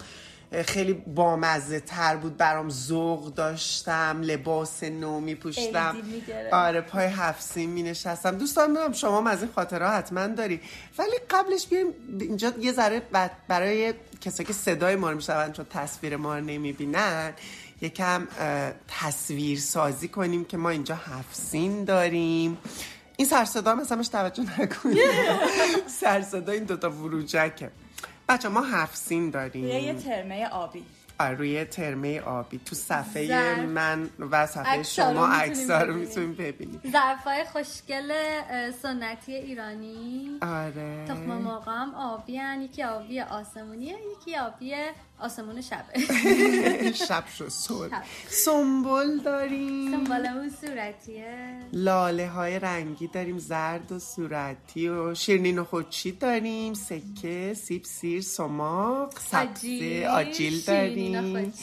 خیلی 0.67 0.93
بامزه 0.93 1.81
تر 1.81 2.17
بود 2.17 2.37
برام 2.37 2.71
ذوق 2.71 3.35
داشتم 3.35 4.21
لباس 4.23 4.83
نو 4.83 5.21
می 5.21 5.35
پوشتم 5.35 5.97
آره 6.53 6.81
پای 6.81 7.07
هفسین 7.07 7.71
می 7.71 7.83
نشستم 7.83 8.39
دوستان 8.39 8.73
دارم 8.73 8.93
شما 8.93 9.31
از 9.31 9.43
این 9.43 9.53
خاطرها 9.55 9.91
حتما 9.91 10.27
داری. 10.27 10.61
ولی 10.99 11.17
قبلش 11.31 11.67
بیایم 11.67 11.87
اینجا 12.21 12.53
یه 12.61 12.73
ذره 12.73 13.03
برای 13.49 13.95
کسایی 14.21 14.47
که 14.47 14.53
صدای 14.53 14.97
ما 14.97 15.11
رو 15.11 15.17
میشنون 15.17 15.53
چون 15.53 15.67
تصویر 15.71 16.17
ما 16.17 16.39
رو 16.39 16.45
نمی 16.45 16.73
بینن 16.73 17.33
یکم 17.81 18.29
تصویر 18.89 19.59
سازی 19.59 20.09
کنیم 20.09 20.45
که 20.45 20.57
ما 20.57 20.71
اینجا 20.71 20.95
هفسین 20.95 21.85
داریم. 21.85 22.59
این 23.17 23.29
سرصدا 23.29 23.73
هم 23.73 23.83
همش 23.91 24.09
توجه 24.09 24.61
نکنیم 24.61 24.97
سرصدا 26.01 26.53
این 26.53 26.65
دوتا 26.65 26.91
وروجکه. 26.91 27.71
بچه 28.31 28.49
ما 28.49 28.61
هفت 28.61 28.97
داریم. 29.31 29.65
روی 29.65 29.81
یه 29.83 29.95
ترمه 29.95 30.49
آبی. 30.49 30.85
روی 31.21 31.65
ترمه 31.65 32.21
آبی. 32.21 32.61
تو 32.67 32.75
صفحه 32.77 33.67
من 33.67 34.11
و 34.31 34.47
صفحه 34.47 34.83
شما 34.83 35.27
عکس 35.27 35.71
رو 35.71 35.95
می‌تونیم 35.95 36.35
ببینیم. 36.35 36.81
ظرفای 36.93 37.45
خوشگل 37.53 38.13
سنتی 38.83 39.35
ایرانی. 39.35 40.39
آره. 40.43 41.05
تخم 41.09 41.21
مرغ 41.21 41.69
هم 41.69 41.95
آبی 41.95 42.37
هن. 42.37 42.63
یکی 42.63 42.83
آبی 42.83 43.21
آسمونیه 43.21 43.97
یکی 44.13 44.37
آبی 44.37 44.75
آسمون 45.19 45.61
شبه 45.61 46.01
شب 46.93 47.25
شو 47.35 47.49
سر 47.49 47.91
سنبول 48.29 49.19
داریم. 49.19 49.91
سنبول 49.91 50.51
صورتیه. 50.61 51.59
لاله 51.73 52.29
های 52.29 52.59
رنگی 52.59 53.07
داریم 53.07 53.39
زرد 53.39 53.93
و 53.93 53.99
صورتی 53.99 54.89
و 54.89 55.15
شیرنین 55.15 55.59
و 55.59 55.65
خوچی 55.65 56.13
داریم 56.13 56.75
سکه 56.75 57.55
سیب 57.55 57.85
سیر 57.85 58.21
سماق 58.21 59.19
سبزه 59.19 60.07
آجیل 60.11 60.61
داریم. 60.61 61.10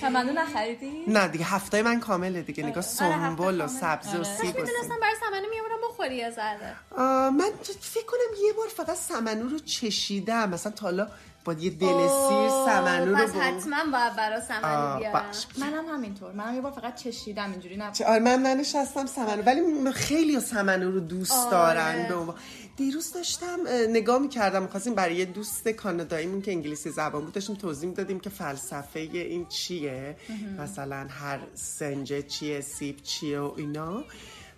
سمنو 0.02 0.34
نخریدی؟ 0.34 1.04
نه 1.08 1.28
دیگه 1.28 1.46
هفته 1.46 1.82
من 1.82 2.00
کامله 2.00 2.42
دیگه 2.42 2.64
نگاه 2.64 2.76
آره، 2.78 2.82
سنبل 2.82 3.62
و. 3.62 3.68
سبزی 3.68 4.18
و 4.18 4.24
سیب 4.24 4.46
و 4.46 4.48
سیب. 4.48 4.60
می‌دونستم 4.60 5.00
برای 5.02 5.16
سمنو 5.20 5.50
میامونم 5.52 5.78
بخوری 5.90 6.26
آه، 6.26 7.30
من 7.30 7.50
فکر 7.82 8.06
کنم 8.06 8.46
یه 8.48 8.54
بار 8.54 8.68
فقط 8.68 8.98
سمنو 8.98 9.50
رو 9.50 9.60
چشیدم 9.60 10.50
مثلا 10.50 10.72
تا 10.72 10.86
حالا 10.86 11.08
با 11.46 11.54
یه 11.54 11.70
دل 11.70 12.08
سیر 12.08 12.50
سمنو 12.66 13.16
رو 13.16 13.16
پس 13.16 13.36
حتما 13.36 13.92
باید 13.92 14.16
برای 14.16 14.42
سمنو 14.48 15.00
بیارم. 15.00 15.26
منم 15.58 15.86
همینطور 15.86 16.32
منم 16.32 16.56
یه 16.56 16.62
بار 16.62 16.72
فقط 16.72 16.96
چشیدم 16.96 17.52
اینجوری 17.52 17.78
نه 17.78 17.92
آره 18.08 18.20
من 18.20 18.40
ننشستم 18.42 19.06
سمنو 19.06 19.42
ولی 19.44 19.92
خیلی 19.92 20.40
سمنو 20.40 20.92
رو 20.92 21.00
دوست 21.00 21.32
آره. 21.32 21.52
دارن 21.52 22.08
به 22.08 22.34
دیروز 22.78 23.14
داشتم 23.14 23.60
اه، 23.68 23.88
نگاه 23.88 24.20
می‌کردم 24.20 24.62
می‌خواستیم 24.62 24.96
برای 24.96 25.16
یه 25.16 25.26
دوست 25.26 25.68
کاناداییمون 25.68 26.42
که 26.42 26.52
انگلیسی 26.52 26.90
زبان 26.90 27.24
بود 27.24 27.34
داشتیم 27.34 27.56
توضیح 27.56 27.90
می‌دادیم 27.90 28.20
که 28.20 28.30
فلسفه 28.30 29.00
این 29.00 29.46
چیه. 29.46 30.16
مثلا 30.60 31.08
هر 31.10 31.40
سنجه 31.54 32.22
چیه 32.22 32.62
سیب 32.62 33.04
چیه 33.04 33.40
و 33.40 33.54
اینا. 33.58 34.04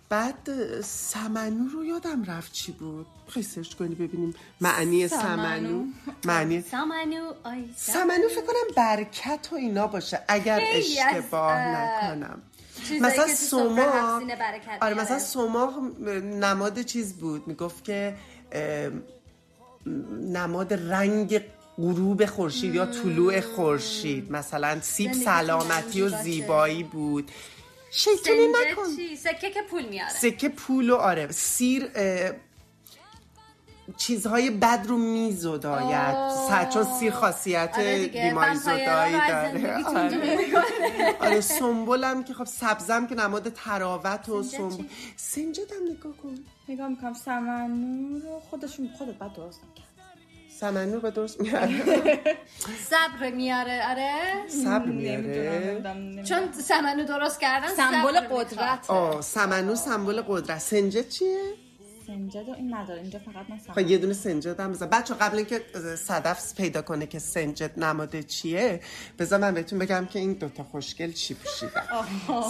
بعد 0.08 0.48
سمنو 0.84 1.68
رو 1.68 1.84
یادم 1.84 2.24
رفت 2.24 2.52
چی 2.52 2.72
بود. 2.72 3.06
خیلی 3.28 3.46
سرچ 3.46 3.74
کنی 3.74 3.94
ببینیم 3.94 4.34
معنی 4.60 5.08
سمنو. 5.08 5.84
معنی 6.24 6.60
سمنو 6.72 7.32
آی 7.44 7.64
سمنو. 7.76 8.28
فکر 8.28 8.40
کنم 8.46 8.74
برکت 8.76 9.48
و 9.52 9.54
اینا 9.54 9.86
باشه. 9.86 10.20
اگر 10.28 10.60
اشتباه 10.72 11.52
اه، 11.52 12.14
نکنم. 12.14 12.42
مثلا 12.92 13.26
که 14.26 14.36
برکت 14.36 14.82
آره. 14.82 14.94
مثلا 14.94 15.18
سوماق 15.18 15.74
نماد 16.40 16.82
چیز 16.82 17.14
بود 17.14 17.46
می‌گفت 17.46 17.84
که 17.84 18.14
نماد 20.20 20.74
رنگ 20.74 21.40
غروب 21.76 22.26
خورشید 22.26 22.74
یا 22.74 22.86
طلوع 22.86 23.40
خورشید 23.40 24.32
مثلا 24.32 24.80
سیب 24.80 25.12
سلامتی 25.12 26.02
و. 26.02 26.08
زیبایی 26.08 26.82
بود 26.82 27.30
شیطونی 27.90 28.48
نکن 28.48 28.96
چی؟ 28.96 29.16
سکه 29.16 29.50
که 29.50 29.62
پول 29.70 29.86
میاره 29.86 30.10
سکه 30.10 30.48
پول 30.48 30.90
و 30.90 30.94
آره 30.94 31.32
سیر 31.32 31.90
چیزهای 33.96 34.50
بد 34.50 34.84
رو 34.88 34.96
میزداید. 34.98 36.30
چون 36.72 36.84
سیر 36.98 37.12
خاصیت 37.12 37.70
آره 37.74 38.06
بیماری 38.06 38.56
ومپایرها 38.56 39.08
زدایی 39.08 39.18
داره. 39.28 39.84
آره. 39.84 40.46
آره 41.20 41.40
سنبولم 41.40 42.24
که 42.24 42.34
خب 42.34 42.44
سبزم 42.44 43.06
که 43.06 43.14
نماد 43.14 43.48
تراوت 43.48 44.28
و 44.28 44.42
سنبول؟ 44.42 44.86
سنجدم 45.16 45.76
نگاه 45.90 46.16
کن. 46.16 46.34
نگاه 46.68 46.88
می‌کنم 46.88 47.12
سمنو 47.14 48.18
رو 48.18 48.40
خودشون 48.50 48.90
خودت 48.98 49.14
بعد 49.14 49.32
درست 49.32 49.60
نکرد 49.70 49.86
سمنو 50.60 51.00
به 51.00 51.10
درست 51.10 51.40
میاره 51.40 51.82
صبر 52.90 53.30
میاره 53.30 53.82
آره؟ 53.90 54.48
صبر 54.48 54.86
نمی‌دونم 54.86 55.96
میاره. 55.96 56.24
چون 56.24 56.52
سمنو 56.52 57.04
درست 57.04 57.40
کردن 57.40 57.68
سمبل. 57.68 58.20
قدرت. 58.20 58.90
آه 58.90 59.20
سمنو 59.20 59.74
سمبل 59.74 60.22
قدرت. 60.22 60.58
سنجد 60.58 61.08
چیه؟ 61.08 61.54
سنجد 62.10 62.48
و 62.48 62.52
این 62.52 62.74
نداره 62.74 63.00
اینجا 63.00 63.18
فقط 63.18 63.50
من 63.50 63.58
خب 63.58 63.74
سمنو 63.74 63.90
یه 63.90 63.98
دونه 63.98 64.12
سنجد 64.12 64.60
هم 64.60 64.72
بزن. 64.72 64.86
بچه 64.86 65.14
قبل 65.14 65.36
اینکه 65.36 65.60
صدف 65.96 66.54
پیدا 66.54 66.82
کنه 66.82 67.06
که 67.06 67.18
سنجد 67.18 67.78
نماد 67.78 68.20
چیه 68.20 68.80
بذار 69.18 69.40
من 69.40 69.54
بهتون 69.54 69.78
بگم 69.78 70.06
که 70.06 70.18
این 70.18 70.32
دوتا 70.32 70.64
خوشگل 70.64 71.12
چی 71.12 71.34
پوشیدن. 71.34 71.82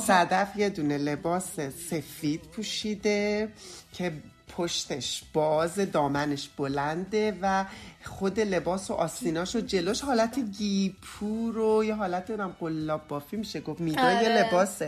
صدف 0.06 0.56
یه 0.56 0.68
دونه 0.68 0.98
لباس 0.98 1.60
سفید 1.90 2.42
پوشیده 2.42 3.48
که 3.92 4.12
پشتش 4.56 5.22
باز 5.32 5.74
دامنش 5.74 6.48
بلنده 6.56 7.38
و 7.42 7.64
خود 8.04 8.40
لباس 8.40 8.90
و 8.90 8.94
آستیناش 8.94 9.56
و 9.56 9.60
جلوش 9.60 10.00
حالت 10.00 10.38
گیپور 10.38 11.58
و 11.58 11.84
یه 11.84 11.94
حالت 11.94 12.30
نم 12.30 12.56
قلاب 12.60 13.08
بافی 13.08 13.36
میشه. 13.36 13.60
گفت 13.60 13.80
میدا 13.80 14.12
یه 14.12 14.18
آره. 14.18 14.46
لباس 14.46 14.82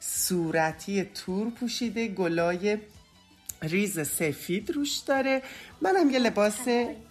صورتی 0.00 1.04
تور 1.04 1.50
پوشیده 1.50 2.08
گلای 2.08 2.78
ریز 3.62 4.00
سفید 4.00 4.70
روش 4.70 4.96
داره 4.96 5.42
منم 5.80 6.10
یه 6.10 6.18
لباس 6.18 6.58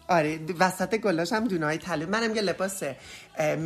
آره 0.08 0.40
وسط 0.60 0.96
گلاش 0.96 1.34
هم 1.34 1.48
دونای 1.48 1.78
طلایی 1.78 2.10
منم 2.10 2.36
یه 2.36 2.42
لباس 2.42 2.84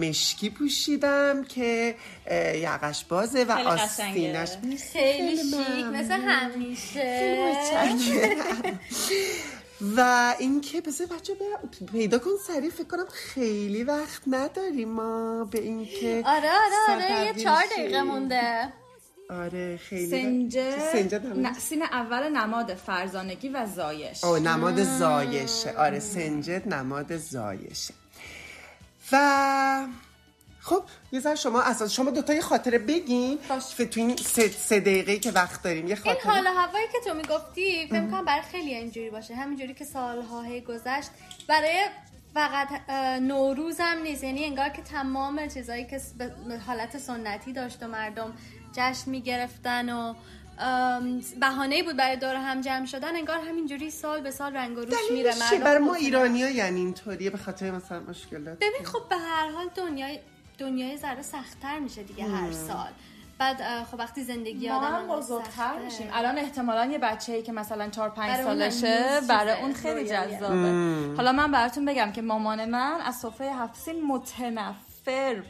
مشکی 0.02 0.50
پوشیدم 0.50 1.44
که 1.44 1.96
یقش 2.56 3.06
بازه 3.06 3.44
و. 3.44 3.52
آستینش 3.52 4.50
خیلی 4.94 5.38
شیک. 5.38 5.86
مثل 5.94 6.12
همیشه 6.12 7.38
و 9.98 10.36
اینکه 10.39 10.82
بذار 10.82 11.08
بچه 11.08 11.34
پیدا 11.91 12.20
کن 12.20 12.30
سریع 12.48 12.70
فکر 12.70 12.84
کنم 12.88 13.06
خیلی 13.13 13.84
وقت 13.84 14.22
نداریم 14.28 14.89
ما 14.89 15.44
به 15.52 15.60
اینکه 15.60 16.24
آره 16.26 16.50
آره 16.50 17.04
آره 17.06 17.26
یه 17.26 17.44
چهار. 17.44 17.63
دقیقه 17.72 18.02
مونده 18.02 18.74
آره 19.32 19.78
خیلی 19.78 20.10
سنجه 20.22 20.91
سنجه. 20.91 21.20
نه، 21.20 21.54
سین 21.54 21.84
اول 21.84 22.30
نماد 22.38 22.74
فرزانگی 22.74 23.50
و 23.50 23.65
زایش. 23.76 24.24
آه 24.24 24.39
نماد 24.39 24.84
زایشه. 24.84 25.78
آره 25.78 26.00
سنجد 26.00 26.74
نماد 26.74 27.17
زایشه. 27.17 27.94
و 29.12 29.88
خب 30.60 30.84
یه 31.12 31.20
ذره 31.20 31.36
شما 31.36 31.62
اساس 31.62 31.91
شما 31.94 32.12
دوتا 32.12 32.34
یه 32.34 32.41
خاطره 32.41 32.78
بگین. 32.80 33.39
باش. 33.50 33.63
ف- 33.63 33.89
تو 33.89 34.00
این 34.00 34.15
سه, 34.17 34.48
سه 34.48 34.80
دقیقه 34.80 35.20
که 35.20 35.32
وقت 35.32 35.63
داریم 35.63 35.88
یه 35.88 35.96
این 35.96 36.04
خاطره 36.04 36.32
حال 36.32 36.48
و 36.48 36.50
هوایی 36.50 36.86
که 36.91 37.10
تو 37.10 37.13
می‌گفتی 37.13 37.88
فکر 37.88 38.08
کنم 38.08 38.26
برای 38.26 38.41
خیلی 38.41 38.74
اینجوری 38.76 39.10
باشه. 39.10 39.36
همینجوری 39.36 39.74
که 39.74 39.86
سالها 39.86 40.41
هی 40.41 40.62
گذشت. 40.62 41.10
برای 41.48 41.86
فقط 42.34 42.67
نوروز 43.22 43.76
هم 43.80 43.98
نیست. 44.02 44.24
یعنی 44.24 44.46
انگار 44.46 44.70
که 44.70 44.82
تمام 44.82 45.48
چیزایی 45.48 45.86
که 45.86 46.02
حالت 46.67 46.98
سنتی 46.98 47.54
داشت 47.54 47.84
و 47.84 47.88
مردم 47.88 48.34
جشن 48.74 49.12
می‌گرفتن 49.12 49.90
و 49.90 50.14
بهانه 51.40 51.84
بود 51.84 51.98
برای 51.98 52.18
دور 52.18 52.36
هم 52.36 52.62
جمع 52.62 52.86
شدن. 52.86 53.16
انگار 53.16 53.40
همینجوری 53.40 53.92
سال 53.92 54.22
به 54.22 54.32
سال 54.32 54.56
رنگ 54.56 54.78
و 54.78 54.82
روش 54.82 55.12
میره؟ 55.12 55.34
مردم 55.40 55.64
برای 55.64 55.80
ما 55.84 55.94
ایرانی 55.94 56.44
ها 56.44 56.50
یعنی 56.50 56.80
اینطوریه؟ 56.80 57.30
به 57.30 57.38
خاطر 57.38 57.72
مثلا 57.72 58.00
مشکلات؟ 58.00 58.58
ببین 58.58 58.86
خب 58.86 59.10
به 59.10 59.16
هر 59.16 59.52
حال 59.52 59.70
دنیای 59.76 60.20
دنیای 60.58 60.98
ذره 60.98 61.22
سختتر 61.22 61.80
میشه 61.80 62.04
دیگه 62.04 62.24
هر 62.24 62.52
سال. 62.52 62.90
بعد 63.38 63.84
خب 63.84 64.00
وقتی 64.00 64.24
زندگی 64.24 64.70
ما 64.70 64.78
آدم 64.78 64.88
هم 64.88 64.94
انقدر 64.94 65.16
بزرگتر. 65.16 65.80
میشیم. 65.86 66.10
الان 66.14 66.38
احتمالا 66.38 66.86
یه 66.86 66.98
بچه 66.98 67.34
ای 67.34 67.42
که 67.42 67.52
مثلا 67.52 67.90
4 67.90 68.10
5 68.10 68.30
برای 68.30 68.44
اون 68.44 68.70
سالشه 68.70 69.22
برای 69.30 69.62
اون 69.62 69.74
خیلی. 69.74 70.10
جذابه. 70.10 71.16
حالا 71.18 71.32
من 71.32 71.52
براتون 71.52 71.86
بگم 71.86 72.12
که 72.12 72.22
مامان 72.22 72.66
من 72.70 73.02
از 73.02 73.16
سفره 73.16 73.54
هفتسین 73.56 74.06
متنفر. 74.08 74.91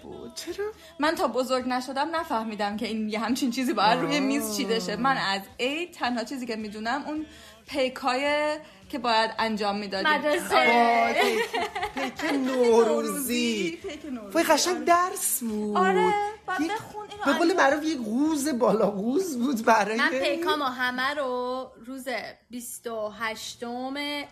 بود. 0.03 0.33
چرا؟ 0.35 0.65
من 0.99 1.15
تا 1.15 1.27
بزرگ 1.27 1.67
نشدم 1.67 2.15
نفهمیدم 2.15 2.77
که 2.77 2.87
این 2.87 3.09
یه 3.09 3.19
همچین 3.19 3.51
چیزی 3.51 3.73
باید 3.73 3.99
روی 3.99 4.19
میز 4.19 4.57
چیده 4.57 4.79
شه. 4.79 4.95
من 4.95 5.17
از 5.17 5.41
عید 5.59 5.91
تنها 5.91 6.23
چیزی 6.23 6.45
که 6.45 6.55
می‌دونم 6.55 7.03
اون 7.07 7.25
پیکای 7.67 8.57
که 8.91 8.99
باید 8.99 9.31
انجام 9.39 9.77
می‌دادیم. 9.77 10.11
مدرسه. 10.11 10.55
آه، 10.55 11.13
پیک- 11.13 11.69
پیک 11.95 12.33
نوروزی. 12.33 13.79
پیک 13.83 14.05
نوروزی. 14.05 14.33
وای 14.33 14.43
قشنگ 14.43 14.85
درس 14.85 15.39
بود. 15.43 15.77
آره، 15.77 16.13
بخون 16.47 17.07
اینو 17.11 17.25
به 17.25 17.33
قول. 17.33 17.53
معروف 17.53 17.83
یک 17.83 17.97
قوز 17.97 18.47
بالا 18.59 18.89
قوز 18.91 19.37
بود 19.37 19.65
برای 19.65 19.97
من 19.97 20.09
پیکامو 20.09 20.63
همه 20.65 21.13
رو 21.13 21.71
روز 21.85 22.07
28 22.49 23.63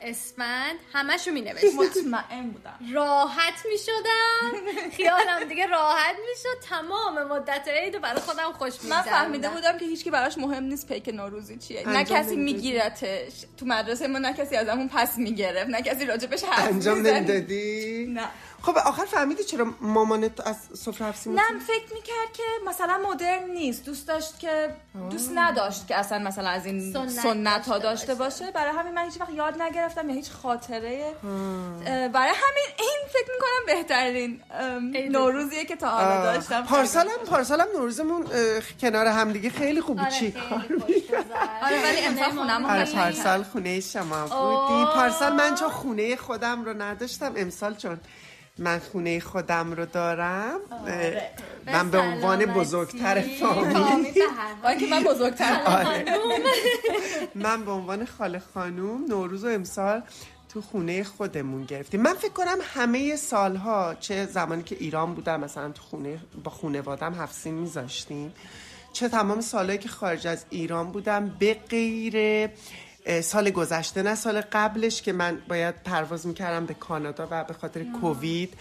اسفند 0.01 0.75
همشو 0.93 1.31
می 1.31 1.41
نوشتم 1.41 1.67
مطمئن 1.77 2.49
بودم. 2.49 2.79
راحت 2.93 3.53
می 3.71 3.77
شدم 3.77 4.89
خیالم 4.91 5.43
دیگه 5.49 5.65
راحت 5.65 6.15
می 6.15 6.35
شد 6.43 6.67
تمام 6.69 7.23
مدت 7.23 7.67
عید 7.67 8.01
برای 8.01 8.21
خودم 8.21 8.51
خوش 8.51 8.73
می 8.83 8.89
من 8.89 9.01
فهمیده 9.01 9.49
بودم 9.49 9.77
که 9.77 9.85
هیچکی 9.85 10.11
براش 10.11 10.37
مهم 10.37 10.63
نیست 10.63 10.87
پیک 10.87 11.09
نوروزی 11.13 11.57
چیه. 11.57 11.89
نه 11.89 12.03
کسی. 12.03 12.35
میگیرتش. 12.35 13.33
تو 13.57 13.65
مدرسه 13.65 14.07
ما 14.07 14.19
نه 14.19 14.33
کسی 14.33 14.48
ازمون 14.57 14.89
پس 14.93 15.17
می‌گرفت 15.17 15.69
نه 15.69 15.81
کسی 15.81 16.05
راجبش 16.05 16.43
حرف 16.43 16.67
انجام. 16.71 17.07
نمی‌دادی 17.07 18.05
نه 18.13 18.27
خب 18.61 18.77
آخر 18.77 19.05
فهمیدی 19.05 19.43
چرا 19.43 19.65
مامانت 19.81 20.47
از 20.47 20.55
سفره 20.73 21.07
حفظی 21.07 21.29
نه 21.29 21.59
فکر 21.67 21.93
می‌کرد 21.93 22.33
که 22.33 22.43
مثلا 22.67 22.99
مدرن 23.09 23.49
نیست. 23.49 23.85
دوست 23.85 24.07
داشت 24.07 24.39
که 24.39 24.69
دوست 25.09 25.31
نداشت 25.35 25.87
که 25.87 25.95
اصلا 25.95 26.19
مثلا 26.19 26.49
از 26.49 26.65
این 26.65 26.93
سنت 26.93 27.09
سنت 27.09 27.67
ها 27.67 27.77
داشته 27.77 27.89
داشته 27.89 28.13
باشه. 28.15 28.51
برای 28.51 28.73
همین 28.73 28.93
من 28.93 29.05
هیچ 29.05 29.21
وقت 29.21 29.33
یاد 29.33 29.61
نگرفتم 29.61 30.09
یا 30.09 30.15
هیچ 30.15 30.31
خاطره. 30.31 31.13
برای 31.85 32.33
همین 32.35 32.67
این 32.79 32.99
فکر 33.09 33.31
می‌کنم 33.33 33.65
بهترین. 33.65 34.41
نوروزیه 35.11 35.65
که 35.65 35.75
تا 35.75 35.89
حالا 35.89 36.33
داشتم. 36.33 36.63
پارسالم 36.63 37.17
پارسالم 37.29 37.65
نوروزمون 37.75 38.25
کنار 38.81 39.07
همدیگه 39.07 39.49
خیلی 39.49 39.81
خوب 39.81 39.97
بود 39.97 40.05
آره 40.05 40.15
چی 40.15 40.31
گذشت. 40.31 41.11
آره، 41.63 41.83
ولی 41.83 42.05
امسال 42.05 42.49
آره 42.49 42.85
پارسال 42.85 43.43
خونه 43.43 43.79
شما 43.79 44.21
بودی. 44.23 44.85
پارسال 44.93 45.33
من 45.33 45.55
چون 45.55 45.69
خونه 45.69 46.15
خودم 46.15 46.65
رو 46.65 46.81
نداشتم 46.81 47.33
امسال 47.37 47.75
چون 47.75 47.99
من 48.59 48.79
خونه 48.79 49.19
خودم 49.19 49.71
رو 49.71 49.85
دارم. 49.85 50.59
اه، 50.87 51.13
من 51.73 51.89
به 51.91 51.97
عنوان. 51.97 52.45
بزرگتر 52.45 53.21
فامیل. 53.21 53.77
اینکه 54.67 54.87
من 54.91 55.03
بزرگتر 55.03 55.59
من 57.35 57.65
به 57.65 57.71
عنوان 57.71 58.05
خاله 58.05 58.41
خانوم 58.53 59.05
نوروز 59.09 59.43
و 59.43 59.47
امسال 59.47 60.01
تو 60.53 60.61
خونه 60.61 61.03
خودمون 61.03 61.65
گرفتیم. 61.65 62.01
من 62.01 62.13
فکر 62.13 62.31
کنم 62.31 62.57
همه 62.75 63.15
سالها 63.15 63.95
چه 63.99 64.25
زمانی 64.25 64.63
که 64.63 64.77
ایران 64.79 65.13
بودم 65.13 65.39
مثلا 65.39 65.71
تو 65.71 65.81
خونه 65.81 66.19
با 66.43 66.51
خونوادم 66.51 67.13
هفت 67.13 67.35
سین 67.35 67.53
میذاشتیم. 67.53 68.33
چه 68.93 69.09
تمام 69.09 69.41
سالهایی 69.41 69.79
که 69.79 69.89
خارج 69.89 70.27
از 70.27 70.45
ایران 70.49 70.91
بودم 70.91 71.35
به 71.39 71.53
غیر 71.69 72.49
سال 73.21 73.49
گذشته 73.49 74.01
نه 74.01 74.15
سال 74.15 74.41
قبلش 74.41 75.01
که 75.01 75.13
من 75.13 75.41
باید 75.47 75.83
پرواز 75.83 76.27
می‌کردم 76.27 76.65
به 76.65 76.73
کانادا 76.73 77.27
و 77.31 77.43
به 77.43 77.53
خاطر 77.53 77.83
کووید 77.83 78.53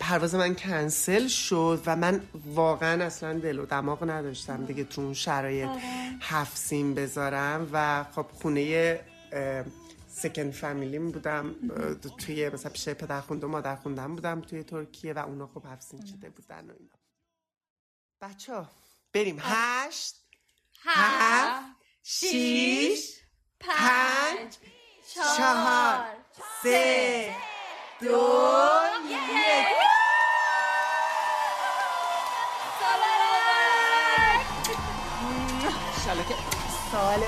پرواز 0.00 0.34
من 0.34 0.54
کنسل 0.54 1.28
شد 1.28 1.82
و 1.86 1.96
من 1.96 2.22
واقعا 2.46 3.04
اصلا 3.04 3.38
دل 3.38 3.58
و 3.58 3.66
دماغ 3.66 4.10
نداشتم 4.10 4.64
دیگه 4.64 4.84
تو 4.84 5.00
اون 5.00 5.14
شرایط 5.14 5.70
هفت 6.20 6.56
سیم 6.56 6.94
بذارم 6.94 7.70
و 7.72 8.04
خب 8.14 8.26
خونه 8.32 9.00
اه، 9.32 9.64
سکن 10.08 10.50
فامیلیم 10.50 11.10
بودم 11.10 11.54
توی 12.18 12.48
مثلا 12.48 12.72
پیش 12.72 12.88
پدر 12.88 13.20
خونده 13.20 13.46
و 13.46 13.50
مادر 13.50 13.76
خوندم 13.76 14.14
بودم 14.14 14.40
توی 14.40 14.62
ترکیه 14.62 15.12
و 15.12 15.18
اونا 15.18 15.46
خب 15.46 15.62
هفت 15.72 16.06
شده 16.06 16.30
بودن 16.30 16.70
و 16.70 16.72
اینا. 16.78 16.98
بچه 18.20 18.54
ها 18.54 18.70
بریم 19.12 19.38
هشت 19.40 20.14
هفت 20.84 21.76
شیش 22.02 23.23
پنج 23.68 24.56
چهار 25.36 26.04
سه 26.62 27.34
دو 28.00 28.06
یک 29.08 29.66
سال 36.92 37.20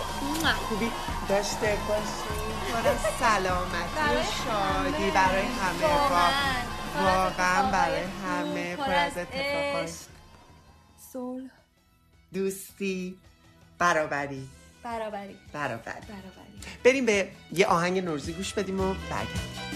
خوبی 0.69 0.93
داشته 1.29 1.79
باشی 1.89 2.73
پر 2.73 2.89
از 2.89 3.01
سلامتی 3.21 4.17
و 4.17 4.23
شادی 4.23 5.11
برای 5.11 5.43
همه 5.43 5.87
وا- 6.11 7.03
واقعا 7.05 7.71
برای 7.71 8.03
همه 8.27 8.77
پر 8.77 8.95
از 8.95 9.19
اتفاقات 9.19 9.91
صلح 11.13 11.51
دوستی 12.35 13.19
برابری 13.79 14.49
برابری. 14.87 15.37
برابری. 15.53 16.07
برابری. 16.09 16.83
بریم 16.85 17.07
به 17.07 17.29
یه 17.53 17.67
آهنگ 17.67 17.99
نوروزی 17.99 18.33
گوش 18.33 18.53
بدیم 18.53 18.81
و 18.81 18.95
برگردیم 19.11 19.67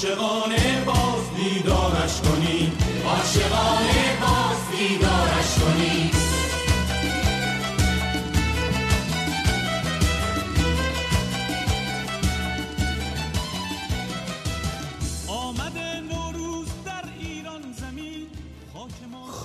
عاشقانه 0.00 0.84
باز 0.84 1.24
بیدارش 1.36 2.20
کنی. 2.20 2.72
عاشقانه 3.04 4.18
باز 4.20 4.78
بیدارش 4.78 5.54
کنی. 5.58 6.10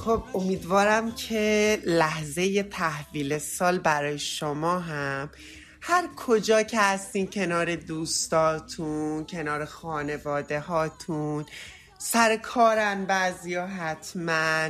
خب 0.05 0.23
امیدوارم 0.33 1.11
که 1.11 1.77
لحظه 1.85 2.63
تحویل 2.63 3.37
سال 3.37 3.79
برای 3.79 4.19
شما 4.19 4.79
هم 4.79 5.29
هر 5.87 6.09
کجا 6.15 6.63
که 6.63 6.79
هستین 6.79 7.27
کنار 7.27 7.75
دوستاتون 7.75 9.25
کنار 9.25 9.65
خانواده 9.65 10.59
هاتون 10.59 11.45
سر 11.97 12.37
کارن 12.37 13.05
بعضی 13.05 13.55
حتما. 13.55 14.69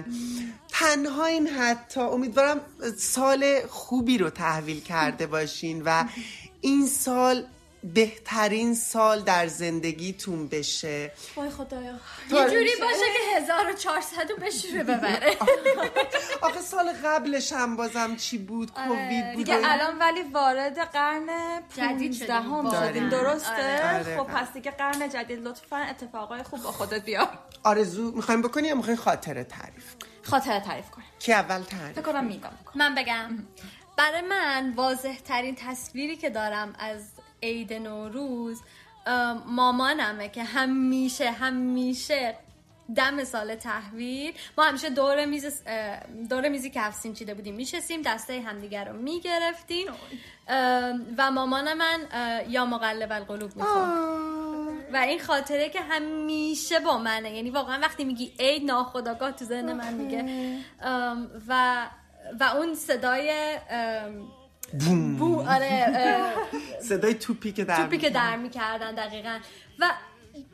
تنها 0.69 1.25
این 1.25 1.47
حتی. 1.47 1.99
امیدوارم 1.99 2.61
سال 2.97 3.61
خوبی 3.67 4.17
رو 4.17 4.29
تحویل 4.29 4.81
کرده 4.81 5.27
باشین 5.27 5.81
و 5.85 6.03
این 6.61 6.87
سال 6.87 7.45
بهترین 7.93 8.75
سال 8.75 9.21
در 9.21 9.47
زندگیتون 9.47 10.47
بشه. 10.47 11.11
وای 11.35 11.49
خدایا. 11.49 11.99
یه 12.31 12.49
جوری 12.49 12.71
باشه 12.81 13.05
که 13.17 13.41
1400 13.41 14.31
رو 14.31 14.37
بشوره 14.37 14.83
ببره. 14.83 15.37
سال 16.85 16.93
قبلش 16.93 17.53
هم 17.53 17.75
بازم 17.75 18.15
چی 18.15 18.37
بود؟ 18.37 18.71
کووید 18.71 19.25
بود 19.25 19.45
دیگه 19.45 19.59
الان 19.63 19.99
ولی 19.99 20.21
وارد 20.21 20.79
قرن 20.79 21.27
جدید 21.77 22.13
شدیم. 22.13 22.27
15 22.27 22.79
هم. 22.79 22.87
شدیم 22.87 23.09
درسته؟ 23.09 23.95
آره. 23.95 24.17
خب 24.17 24.23
پس 24.23 24.53
دیگه 24.53 24.71
قرن 24.71 25.09
جدید. 25.09 25.39
لطفا 25.47 25.77
اتفاقای 25.77 26.43
خوب 26.43 26.63
با 26.63 26.71
خودت 26.71 27.05
بیار 27.05 27.29
آرزو 27.63 28.11
می‌خوایم 28.11 28.41
بکنی 28.41 28.67
یا 28.67 28.75
می‌خوایم 28.75 28.97
خاطره 28.99 29.43
تعریف 29.43 29.95
خاطره 30.23 30.59
تعریف 30.59 30.91
کن 30.91 31.01
کی 31.19 31.33
اول 31.33 31.61
تعریف 31.61 31.99
فکر 31.99 32.01
کنم 32.01 32.25
میگم. 32.25 32.49
من 32.75 32.95
بگم. 32.95 33.37
برای 33.97 34.21
من 34.21 34.73
واضح 34.75 35.17
ترین 35.17 35.55
تصویری 35.55 36.15
که 36.15 36.29
دارم 36.29 36.73
از 36.79 37.01
عید 37.43 37.73
نوروز 37.73 38.61
ام، 39.05 39.43
مامانمه 39.47 40.29
که 40.29 40.43
همیشه 40.43 41.31
همیشه 41.31 42.35
دم 42.95 43.23
سال 43.23 43.55
تحویل. 43.55 44.33
ما 44.57 44.63
همیشه 44.63 44.89
دور 44.89 45.25
میز 45.25 45.61
دور 46.29 46.49
میزی 46.49 46.69
که 46.69 46.81
هفت 46.81 46.99
سین 46.99 47.13
چیده 47.13 47.33
بودیم 47.33 47.55
میشستیم 47.55 48.01
دسته 48.01 48.41
همدیگر 48.41 48.85
رو 48.85 48.97
می‌گرفتیم. 48.97 49.87
و 51.17 51.31
مامان 51.31 51.73
من 51.73 51.99
یا 52.49 52.65
مقلب 52.65 53.11
القلوب 53.11 53.55
می‌خوند 53.55 54.25
و 54.93 54.97
این 54.97 55.19
خاطره 55.19 55.69
که 55.69 55.81
همیشه 55.81 56.79
با 56.79 56.97
منه. 56.97 57.35
یعنی 57.35 57.49
واقعا 57.49 57.79
وقتی 57.81 58.03
میگی 58.03 58.33
عید 58.39 58.65
ناخداگاه 58.65 59.31
تو 59.31 59.45
ذهن 59.45 59.73
من 59.73 59.93
میگه. 59.93 60.25
و 61.47 61.85
و 62.39 62.43
اون 62.43 62.75
صدای 62.75 63.57
ام، 63.69 65.17
بو 65.17 65.41
آره 65.41 65.93
صدای 66.89 67.13
توپی 67.13 67.51
که 67.51 67.65
در 67.65 67.75
توپی 67.75 67.97
که 67.97 68.09
در 68.09 68.35
می‌کردن 68.35 68.95
دقیقا. 68.95 69.39
و 69.79 69.91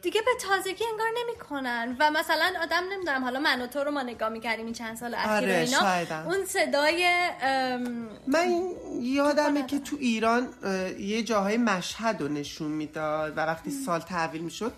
دیگه 0.01 0.21
به 0.21 0.31
تازگی 0.41 0.83
انگار 0.91 1.07
نمی‌کنن. 1.17 1.95
و 1.99 2.11
مثلا 2.11 2.53
آدم 2.61 2.83
نمی‌دونم 2.91 3.23
حالا 3.23 3.39
من 3.39 3.61
و 3.61 3.67
تو 3.67 3.83
رو 3.83 3.91
ما 3.91 4.01
نگاه 4.01 4.29
می‌کردیم 4.29 4.65
این 4.65 4.73
چند 4.73 4.97
سال 4.97 5.13
اخیر 5.13 5.31
آره، 5.31 5.55
اینا 5.55 5.79
شایدم. 5.79 6.25
اون 6.27 6.45
صدای 6.45 7.05
ام، 7.41 8.09
من 8.27 8.71
یادمه 9.01 9.65
که 9.65 9.79
تو 9.79 9.95
ایران 9.99 10.49
یه 10.99 11.23
جاهای 11.23 11.57
مشهد 11.57 12.21
رو 12.21 12.27
نشون 12.27 12.71
می‌داد 12.71 13.37
و 13.37 13.39
وقتی 13.39 13.71
سال 13.71 13.99
تحویل 13.99 14.41
می‌شد 14.41 14.73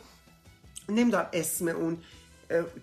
نمی‌دونم 0.89 1.27
اسم 1.33 1.67
اون 1.67 1.97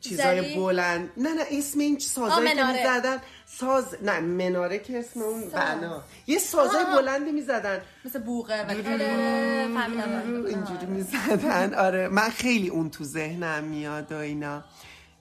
چیزای؟ 0.00 0.56
بلند. 0.56 1.10
نه 1.16 1.34
نه 1.34 1.44
اسم 1.50 1.78
این 1.78 1.98
سازایی 1.98 2.54
که. 2.54 2.64
می‌زدن. 2.64 3.18
ساز 3.46 3.84
نه 4.02 4.20
مناره 4.20 4.78
که 4.78 4.98
اسم 4.98 5.22
اون 5.22 5.50
بنا. 5.50 6.02
یه 6.26 6.38
سازای 6.38 6.84
بلندی 6.84 7.32
می‌زدن. 7.32 7.80
مثل 8.04 8.22
آره، 8.28 9.68
فهمیدم. 9.74 10.44
اینجوری 10.46 10.86
می‌زدن. 10.86 11.74
آره. 11.74 12.08
من 12.08 12.30
خیلی 12.30 12.68
اون 12.68 12.90
تو 12.90 13.04
ذهنم 13.04 13.64
میاد 13.64 14.12
و 14.12 14.16
اینا. 14.16 14.64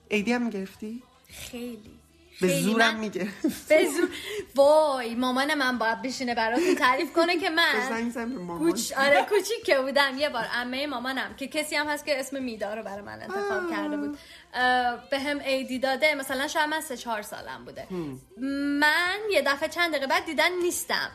ایدی 0.08 0.32
هم 0.32 0.42
می‌گرفتی؟ 0.42 1.02
خیلی. 1.50 2.00
به. 2.40 2.60
زورم 2.60 2.96
می‌گرفت 2.96 3.68
به 3.68 3.86
زور 3.96 4.08
وای 4.54 5.14
مامان 5.14 5.54
من 5.54 5.78
باید 5.78 6.02
بشینه 6.02 6.34
براتون 6.34 6.74
تعریف 6.74 7.12
کنه 7.12 7.38
که 7.38 7.50
من 7.50 8.10
کوچ 8.58 8.92
آره 8.92 9.26
کوچیک 9.28 9.64
که 9.64 9.78
بودم. 9.78 10.18
یه 10.18 10.28
بار 10.28 10.44
عمه 10.44 10.86
مامانم 10.86 11.34
که 11.36 11.46
کسی 11.46 11.76
هم 11.76 11.86
هست 11.86 12.06
که 12.06 12.20
اسم 12.20 12.42
میدا 12.42 12.74
رو 12.74 12.82
برای 12.82 13.02
من 13.02 13.22
انتخاب 13.22 13.70
کرده 13.70 13.96
بود. 13.96 14.18
به 15.10 15.18
هم 15.18 15.38
ایدی 15.38 15.78
داده. 15.78 16.14
مثلا 16.14 16.48
شاید 16.48 16.68
من 16.68 16.80
سه 16.80 16.96
چهار 16.96 17.22
سالم 17.22 17.64
بوده. 17.64 17.86
من 18.80 19.18
یه 19.30 19.42
دفعه 19.42 19.68
چند 19.68 19.90
دقیقه 19.90 20.06
بعد 20.06 20.24
دیدن 20.24 20.52
نیستم. 20.62 21.10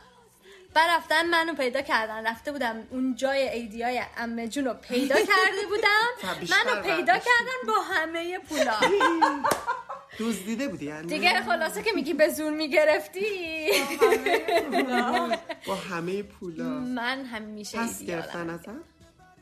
بعد 0.74 0.90
رفتن 0.90 1.26
منو 1.26 1.54
پیدا 1.54 1.82
کردن. 1.82 2.28
رفته 2.28 2.52
بودم 2.52 2.88
اون 2.90 3.16
جای 3.16 3.50
ایدی 3.50 3.84
های 3.84 4.02
امه 4.18 4.48
جون 4.48 4.66
رو 4.66 4.74
پیدا 4.74 5.16
کرده 5.32 5.66
بودم. 5.70 6.08
و 6.24 6.28
منو 6.28 6.82
پیدا. 6.82 7.14
کردن 7.14 7.68
با 7.68 7.74
همه 7.94 8.40
پولا. 8.40 8.74
دزدیده 10.20 10.68
بودی 10.68 10.86
یعنی؟ 10.86 11.08
دیگه 11.08 11.42
خلاصه 11.42 11.84
که 11.84 11.92
میگی 11.92 12.14
به 12.14 12.30
زور 12.30 12.52
می‌گرفتی. 12.54 13.26
با 15.68 15.76
همه 15.76 16.24
پولا. 16.24 16.64
من 16.64 17.26
همیشه 17.26 17.78
پس 17.78 17.92
ایدی 18.00 18.06
گرفتن 18.06 18.40
آدمم. 18.50 18.54
ازم 18.54 18.84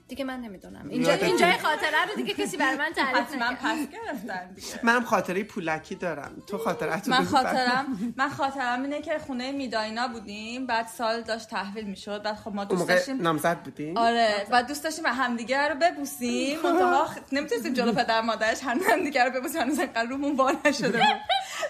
دیگه 0.08 0.26
من 0.26 0.39
نمی‌دونم. 0.39 0.89
اینجا 0.89 1.16
نیست. 1.16 1.58
خاطره 1.62 2.06
رو 2.10 2.16
دیگه 2.16 2.34
کسی 2.34 2.58
برای 2.58 2.78
من 2.78 2.93
تعریف 2.93 3.36
نکرد. 3.36 3.58
پس 3.60 3.88
گرفتن 3.89 4.54
دیگه. 4.54 4.80
منم 4.84 5.04
خاطره 5.04 5.43
پولکی 5.43 5.95
دارم. 5.95 6.43
تو 6.47 6.58
خاطرت 6.58 7.08
من 7.08 7.26
خاطرم 7.26 8.14
من 8.18 8.30
خاطرم 8.30 8.84
اینه 8.84 9.01
که 9.01 9.20
خونه 9.20 9.51
میداینا 9.51 10.08
بودیم. 10.08 10.68
بعد 10.68 10.88
سال 10.88 11.22
داشت 11.22 11.49
تحویل 11.49 11.86
می‌شد. 11.86 12.24
بعد 12.24 12.36
خب 12.36 12.56
ما 12.56 12.66
دوست 12.66 12.88
داشتیم 12.88 13.22
نامزد 13.22 13.58
بودی؟ 13.58 13.93
آره 13.95 14.47
بعد 14.51 14.68
دوست 14.68 14.84
داشتیم 14.84 15.06
همدیگه 15.06 15.68
رو 15.68 15.76
ببوسیم. 15.76 16.60
منتها 16.60 17.08
نمی‌تونستیم 17.32 17.74
جلو 17.74 17.91
پدر 17.91 18.22
مادرش 18.22 18.64
هم 18.64 18.80
همدیگه 18.89 19.24
رو 19.24 19.32
ببوسیم. 19.32 19.62
هنوز 19.62 19.80
انقدر 19.80 20.10
رومون 20.10 20.36
وا 20.36 20.51
نشده 20.66 21.04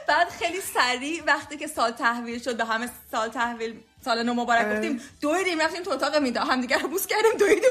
بعد 0.08 0.30
خیلی 0.30 0.62
سریع 0.62 1.24
وقتی 1.28 1.58
که 1.58 1.68
سال 1.68 1.92
تحویل 1.92 2.40
شد 2.40 2.58
به 2.58 2.66
همه 2.66 2.90
سال 3.12 3.30
تحویل 3.30 3.80
سال 4.06 4.24
نو 4.24 4.34
مبارک 4.34 4.76
گفتیم 4.76 5.02
دویدیم 5.22 5.62
رفتیم 5.62 5.84
تو 5.84 5.92
اتاق 5.92 6.16
میدا 6.16 6.42
همدیگه 6.44 6.78
رو 6.78 6.88
بوس 6.88 7.08
کردیم 7.08 7.32
دویدیم. 7.40 7.70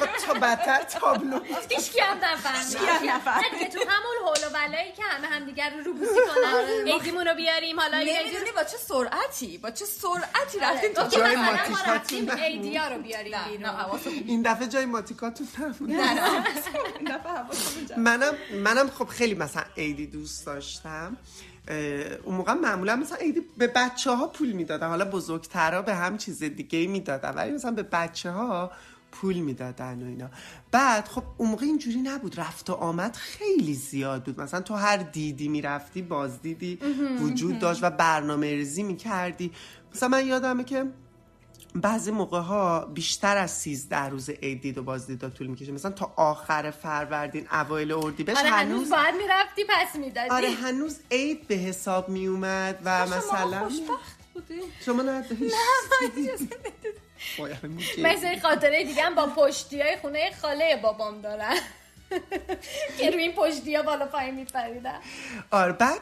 خب 0.00 0.26
تا 0.26 0.34
بدتر 0.34 0.82
تابلو. 0.82 1.40
هیچ 1.68 1.90
کی 1.92 2.00
هم 2.00 2.16
نفهمید. 2.16 2.66
هیچ 2.66 2.78
کی 2.78 2.86
هم 2.86 3.16
نفهمید. 3.16 3.52
دیگه 3.52 3.68
تو 3.68 3.78
همون 3.78 4.16
حول 4.24 4.46
و 4.46 4.50
بلایی 4.50 4.92
که 4.92 5.02
همه 5.02 5.26
همدیگر 5.26 5.70
رو 5.70 5.84
رو 5.84 5.94
بوسی 5.94 6.14
کنن. 6.14 6.88
عیدیمون 6.92 7.26
رو 7.26 7.34
بیاریم 7.34 7.80
حالا 7.80 7.98
نمی‌دونی 7.98 8.52
با 8.56 8.64
چه 8.64 8.76
سرعتی 8.76 9.58
با 9.58 9.70
چه 9.70 9.84
سرعتی 9.84 10.58
رفتیم 10.60 10.92
تو 10.92 11.16
جای 11.16 11.36
ماتیکاتون. 11.36 12.30
عیدیا 12.30 12.88
رو 12.88 13.02
بیاریم 13.02 13.34
این 14.26 14.42
دفعه 14.42 14.66
جای 14.66 14.84
ماتیکاتون 14.86 15.48
نبود. 15.58 15.90
نه 15.90 16.14
نه. 16.14 16.44
این 16.98 17.16
دفعه 17.16 17.32
حواسمون 17.32 17.86
جمع. 17.86 17.98
منم 17.98 18.34
منم 18.52 18.90
خب 18.90 19.06
خیلی 19.06 19.34
مثلا 19.34 19.62
عیدی 19.76 20.06
دوست 20.06 20.46
داشتم. 20.46 21.16
اون 22.24 22.36
موقع 22.36 22.52
معمولا 22.54 22.96
مثلا 22.96 23.18
عیدی 23.18 23.40
به 23.58 23.66
بچه 23.66 24.10
ها 24.10 24.26
پول 24.26 24.52
می‌دادن. 24.52 24.88
حالا 24.88 25.04
بزرگترها 25.04 25.82
به 25.82 25.94
هم 25.94 26.18
چیز 26.18 26.42
دیگه 26.42 26.86
می‌دادن 26.86 27.30
ولی 27.30 27.52
مثلا 27.52 27.70
به 27.70 27.82
بچه 27.82 28.30
ها 28.30 28.70
پول 29.12 29.36
می‌دادن 29.36 30.02
و 30.02 30.06
اینا. 30.06 30.30
بعد 30.72 31.08
خب 31.08 31.22
اون 31.38 31.50
موقع 31.50 31.66
اینجوری 31.66 32.00
نبود. 32.00 32.40
رفت 32.40 32.70
و 32.70 32.72
آمد 32.72 33.16
خیلی 33.16 33.74
زیاد 33.74 34.24
بود. 34.24 34.40
مثلا 34.40 34.60
تو 34.60 34.74
هر 34.74 34.96
دیدی 34.96 35.48
می‌رفتی 35.48 36.02
بازدیدی 36.02 36.78
وجود 37.20 37.58
داشت 37.58 37.84
و 37.84 37.90
برنامه 37.90 38.54
ریزی 38.54 38.82
می‌کردی. 38.82 39.52
مثلا 39.94 40.08
من 40.08 40.26
یادمه 40.26 40.64
که 40.64 40.84
بعضی 41.74 42.10
موقع 42.10 42.40
ها 42.40 42.84
بیشتر 42.84 43.36
از 43.36 43.50
13 43.50 44.04
روز 44.04 44.30
عید 44.30 44.62
دید 44.62 44.78
و 44.78 44.82
بازدیدا 44.82 45.30
طول 45.30 45.46
می‌کشه. 45.46 45.72
مثلا 45.72 45.90
تا 45.90 46.12
آخر 46.16 46.70
فروردین 46.70 47.46
اوایل 47.52 47.92
اردیبهشت 47.92 48.38
آره 48.38 48.50
هنوز 48.50 48.72
هنوز 48.72 48.90
باید 48.90 49.14
می‌رفتی 49.14 49.64
پس 49.68 49.96
می‌دادی. 49.96 50.30
آره 50.30 50.50
هنوز 50.50 51.00
عید 51.10 51.48
به 51.48 51.54
حساب 51.54 52.08
میومد 52.08 52.78
و 52.84 53.06
مثلا 53.06 53.68
خوشبخت 53.68 54.18
بودی. 54.34 54.60
شما. 54.84 55.02
من 55.02 55.24
یه 58.22 58.40
خاطره 58.48 58.84
دیگه 58.84 59.02
هم 59.02 59.14
با 59.14 59.26
پشتی 59.26 59.80
های 59.80 59.96
خونه 59.96 60.30
خاله 60.42 60.80
بابام 60.82 61.20
دارم 61.20 61.56
که 62.98 63.10
روی 63.10 63.22
این 63.22 63.32
پشتی 63.32 63.76
ها 63.76 63.82
بالا 63.82 64.06
پایین 64.06 64.34
میپریدم 64.34 65.00
آره 65.50 65.72
بعد 65.72 66.00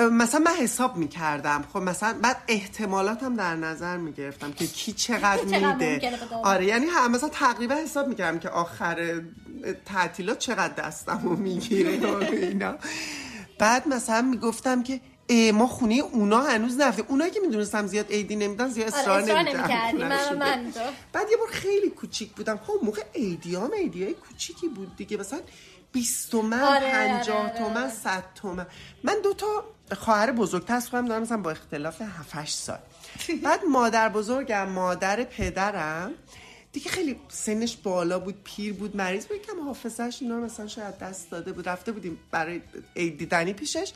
مثلا 0.00 0.40
من 0.40 0.54
حساب 0.54 0.96
می‌کردم. 0.96 1.64
خب 1.72 1.78
مثلا 1.78 2.18
بعد 2.22 2.36
احتمالاتم 2.48 3.36
در 3.36 3.56
نظر 3.56 3.96
می‌گرفتم 3.96 4.52
که 4.52 4.66
کی 4.66 4.92
چقدر 4.92 5.44
میده. 5.68 6.18
آره 6.44 6.64
یعنی 6.66 6.86
هم 6.86 7.10
مثلا 7.10 7.28
تقریبا 7.28 7.74
حساب 7.74 8.08
می‌کردم 8.08 8.38
که 8.38 8.48
آخر 8.48 9.20
تعطیلات 9.86 10.38
چقدر 10.38 10.74
دستم 10.74 11.20
رو 11.24 11.36
می‌گیره 11.36 11.90
اینا. 12.32 12.74
بعد 13.58 13.88
مثلا 13.88 14.22
می‌گفتم 14.22 14.82
که 14.82 15.00
ما 15.54 15.66
خونه 15.66 15.94
اونا 15.94 16.40
هنوز 16.40 16.76
نرفتیم. 16.76 17.04
اونایی 17.08 17.30
که 17.30 17.40
می‌دونستم 17.40 17.86
زیاد 17.86 18.10
عیدی 18.10 18.36
نمیدن 18.36 18.68
زیاد 18.68 18.88
اصرار 18.88 19.08
آره 19.10 19.22
اصرار 19.22 19.38
نمی‌کردم 19.42 19.62
نمی‌کردی. 19.62 19.96
من 19.96 20.16
خونه‌شون 20.16 20.38
من 20.48 20.56
بریم. 20.56 20.70
تو. 20.70 20.80
بعد 21.12 21.26
یه 21.30 21.36
بار 21.36 21.48
خیلی 21.48 21.90
کوچیک 21.90 22.30
بودم. 22.32 22.56
خب 22.66 22.74
موقع 22.82 23.02
عیدی 23.14 23.56
هم 23.56 23.70
عیدی 23.74 24.04
های 24.04 24.14
کوچیکی 24.14 24.68
بود 24.68 24.96
دیگه. 24.96 25.16
مثلا 25.16 25.40
20 25.92 26.30
تومن 26.30 26.60
آره، 26.60 26.90
50 26.92 27.36
آره، 27.38 27.48
آره. 27.50 27.58
تومن 27.58 27.90
100 27.90 28.24
تومن. 28.34 28.66
من 29.04 29.14
دو 29.24 29.32
تا 29.34 29.64
خواهر 29.94 30.32
بزرگتر 30.32 30.74
از 30.74 30.88
خودم 30.88 31.08
دارم 31.08 31.22
مثلا 31.22 31.36
با 31.36 31.50
اختلاف 31.50 32.02
7 32.02 32.30
8 32.32 32.58
سال. 32.58 32.78
بعد 33.42 33.60
مادر 33.64 34.08
بزرگم 34.08 34.68
مادر 34.68 35.24
پدرم 35.24 36.12
دیگه 36.72 36.90
خیلی 36.90 37.20
سنش 37.28 37.76
بالا 37.76 38.18
بود 38.18 38.34
پیر 38.44 38.72
بود 38.72 38.96
مریض 38.96 39.26
بود. 39.26 39.42
کم 39.42 39.64
حافظش 39.64 40.18
اینا 40.20 40.40
مثلا 40.40 40.66
شاید 40.66 40.98
دست 40.98 41.30
داده 41.30 41.52
بود. 41.52 41.68
رفته 41.68 41.92
بودیم 41.92 42.18
برای 42.30 42.60
عید 42.96 43.18
دیدنی 43.18 43.52
پیشش. 43.52 43.92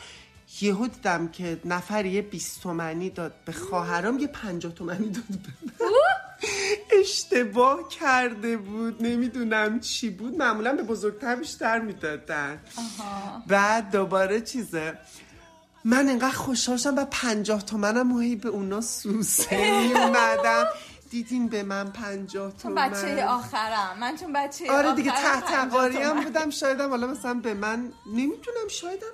یهو 0.60 0.86
دیدم 0.86 1.28
که 1.28 1.60
نفر 1.64 2.06
یه 2.06 2.22
20 2.22 2.62
تومنی 2.62 3.10
داد 3.10 3.34
به 3.44 3.52
خواهرام 3.52 4.18
یه 4.18 4.26
50 4.26 4.72
تومنی 4.72 5.10
داد. 5.10 5.24
اشتباه 7.00 7.88
کرده 7.88 8.56
بود. 8.56 9.02
نمی‌دونم 9.02 9.80
چی 9.80 10.10
بود. 10.10 10.36
معمولا 10.38 10.72
به 10.72 10.82
بزرگتر 10.82 11.36
بیشتر 11.36 11.78
می‌دادن. 11.78 12.60
بعد 13.46 13.90
دوباره 13.90 14.40
چیزه؟ 14.40 14.98
من 15.84 16.08
انقدر 16.08 16.30
خوشحال 16.30 16.76
شدم 16.76 16.96
و 16.98 17.04
پنجاه 17.10 17.62
تومنم 17.62 18.20
هی 18.20 18.36
به 18.36 18.48
اونا 18.48 18.80
سوسه 18.80 19.80
می 19.80 19.94
اومدم 19.94 20.64
دیدین 21.10 21.48
به 21.48 21.62
من 21.62 21.90
پنجاه 21.90 22.52
تومن 22.52 22.88
بچه 22.90 23.24
آخرم. 23.24 23.96
من 24.00 24.16
چون 24.16 24.32
بچه 24.32 24.72
آره 24.72 24.94
دیگه 24.94 25.10
تحت 25.10 25.50
هم. 25.50 25.68
بودم. 26.24 26.50
شایدم 26.50 26.90
حالا 26.90 27.06
مثلا 27.06 27.34
به 27.34 27.54
من 27.54 27.92
نمی‌دونم 28.06 28.68
شایدم 28.70 29.06